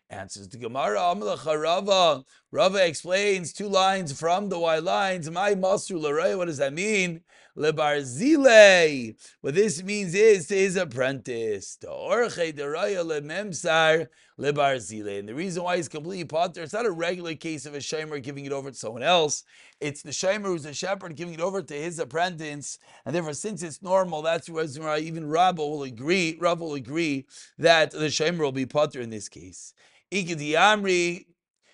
Answers 0.10 0.50
the 0.50 0.58
Gemara, 0.58 1.00
Amalacha 1.00 1.60
Rava. 1.60 2.24
Rava 2.52 2.86
explains 2.86 3.52
two 3.52 3.68
lines 3.68 4.18
from 4.18 4.50
the 4.50 4.60
Y 4.60 4.78
lines. 4.78 5.30
My 5.32 5.56
Masru 5.56 6.00
Larei, 6.00 6.38
what 6.38 6.46
does 6.46 6.58
that 6.58 6.74
mean? 6.74 7.22
Lebarzile. 7.58 9.16
What 9.42 9.54
this 9.54 9.84
means 9.84 10.16
is 10.16 10.48
to 10.48 10.56
his 10.56 10.76
apprentice. 10.76 11.76
The 11.76 11.88
Orche 11.88 12.54
Deraya 12.54 13.06
Lememsar 13.06 14.08
Lebarzile. 14.40 15.20
And 15.20 15.30
the 15.30 15.36
reason 15.36 15.64
why 15.64 15.78
he's 15.78 15.88
completely 15.88 16.26
potter, 16.26 16.64
it's 16.64 16.74
not 16.74 16.88
a 16.88 16.92
regular 16.92 17.36
case 17.36 17.66
of 17.66 17.76
a 17.76 17.78
shamer 17.78 18.22
giving 18.22 18.46
it 18.46 18.52
over 18.52 18.72
to 18.72 18.78
someone 18.78 19.04
else. 19.04 19.44
It's 19.80 20.02
the 20.02 20.10
shamer 20.10 20.46
who's 20.46 20.66
a 20.66 20.74
shepherd 20.74 21.16
giving 21.16 21.36
it 21.36 21.42
over 21.42 21.62
to 21.62 21.74
his 21.74 22.00
apprentice. 22.00 22.80
And 23.06 23.14
therefore, 23.14 23.34
since 23.34 23.62
it's 23.62 23.84
normal, 23.84 24.24
that's 24.24 24.50
why 24.50 24.98
even 25.00 25.30
Rabba 25.30 25.62
will 25.62 25.84
agree, 25.84 26.38
Rabba 26.40 26.64
will 26.64 26.74
agree 26.74 27.28
that 27.60 27.92
the 27.92 28.08
shamer 28.08 28.40
will 28.40 28.52
be 28.52 28.66
potter 28.66 29.00
in 29.00 29.12
this 29.12 29.30
case. 29.30 29.74
Amri 30.12 31.26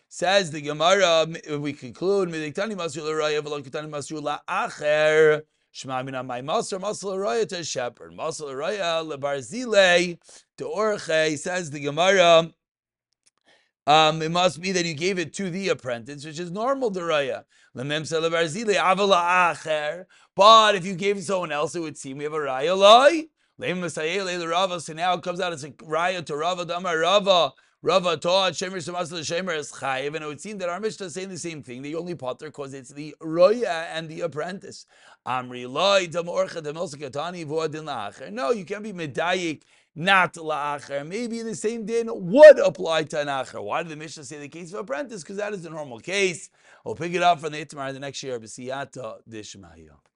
says 0.10 0.52
the 0.52 0.62
Gemara, 0.62 1.28
we 1.58 1.72
conclude, 1.72 2.30
Shema 5.72 6.04
Mina 6.04 6.24
Mai 6.24 6.42
Masur, 6.42 6.80
Masur 6.80 7.16
Laraya 7.16 7.48
to 7.48 7.64
shepherd, 7.64 8.14
Masur 8.14 8.54
Laraya, 8.54 9.04
Lebarzile, 9.06 10.18
to 10.58 10.64
Orche, 10.64 11.38
says 11.38 11.70
the 11.70 11.80
Gemara, 11.80 12.52
um, 13.90 14.22
it 14.22 14.30
must 14.30 14.62
be 14.62 14.72
that 14.72 14.86
you 14.86 14.94
gave 14.94 15.18
it 15.18 15.34
to 15.34 15.50
the 15.50 15.70
apprentice, 15.70 16.24
which 16.24 16.38
is 16.38 16.52
normal 16.52 16.92
deraya. 16.92 17.44
But 20.36 20.76
if 20.76 20.86
you 20.86 20.96
gave 20.96 21.18
it 21.18 21.20
to 21.22 21.26
someone 21.26 21.52
else, 21.52 21.76
it 21.76 21.80
would 21.80 21.98
seem 21.98 22.18
we 22.20 22.24
have 22.26 22.34
a 22.34 22.38
raya 22.38 22.78
loy. 22.78 23.30
So 24.80 24.94
now 24.94 25.14
it 25.14 25.24
comes 25.24 25.40
out 25.40 25.54
as 25.54 25.64
a 25.64 25.72
raya 25.72 26.24
to 26.24 26.36
Rava 26.36 26.66
Damar 26.66 27.00
Rava. 27.00 27.54
Rava 27.82 28.18
taught 28.18 28.54
Shemer 28.54 28.78
Shemas 28.78 29.12
Shemer 29.12 29.58
is 29.58 29.72
chayiv, 29.72 30.14
and 30.14 30.24
it 30.24 30.28
would 30.28 30.42
seem 30.42 30.58
that 30.58 30.68
our 30.70 30.82
Mishnah 30.82 31.06
is 31.06 31.14
saying 31.14 31.30
the 31.30 31.38
same 31.38 31.64
thing. 31.64 31.82
The 31.82 31.96
only 31.96 32.14
potter 32.14 32.48
because 32.48 32.74
it's 32.74 32.90
the 32.90 33.16
roya 33.22 33.88
and 33.94 34.10
the 34.10 34.22
apprentice. 34.22 34.86
Amri 35.30 35.72
loy 35.72 36.08
damorcha 36.08 36.60
demilsikatani 36.60 37.46
vuadin 37.46 37.84
la'acher. 37.84 38.32
No, 38.34 38.50
you 38.50 38.66
can't 38.66 38.82
be 38.82 38.92
medayik 38.92 39.62
not 39.96 40.34
la'acher. 40.34 41.06
Maybe 41.06 41.44
the 41.44 41.54
same 41.54 41.86
din 41.86 42.10
would 42.12 42.58
apply 42.58 43.04
to 43.04 43.22
an 43.22 43.28
acher. 43.28 43.64
Why 43.64 43.84
did 43.84 43.92
the 43.92 43.96
Mishnah 43.96 44.24
say 44.24 44.40
the 44.40 44.50
case 44.50 44.74
of 44.74 44.80
apprentice? 44.80 45.22
Because 45.22 45.38
that 45.38 45.54
is 45.54 45.62
the 45.62 45.70
normal 45.70 46.00
case. 46.00 46.50
We'll 46.84 46.96
pick 46.96 47.14
it 47.14 47.22
up 47.22 47.42
from 47.42 47.52
the 47.52 47.64
Itmar 47.64 47.94
the 47.94 48.00
next 48.00 48.24
year. 48.24 48.40
B'siyata 48.40 49.18
dishmaya. 49.30 50.00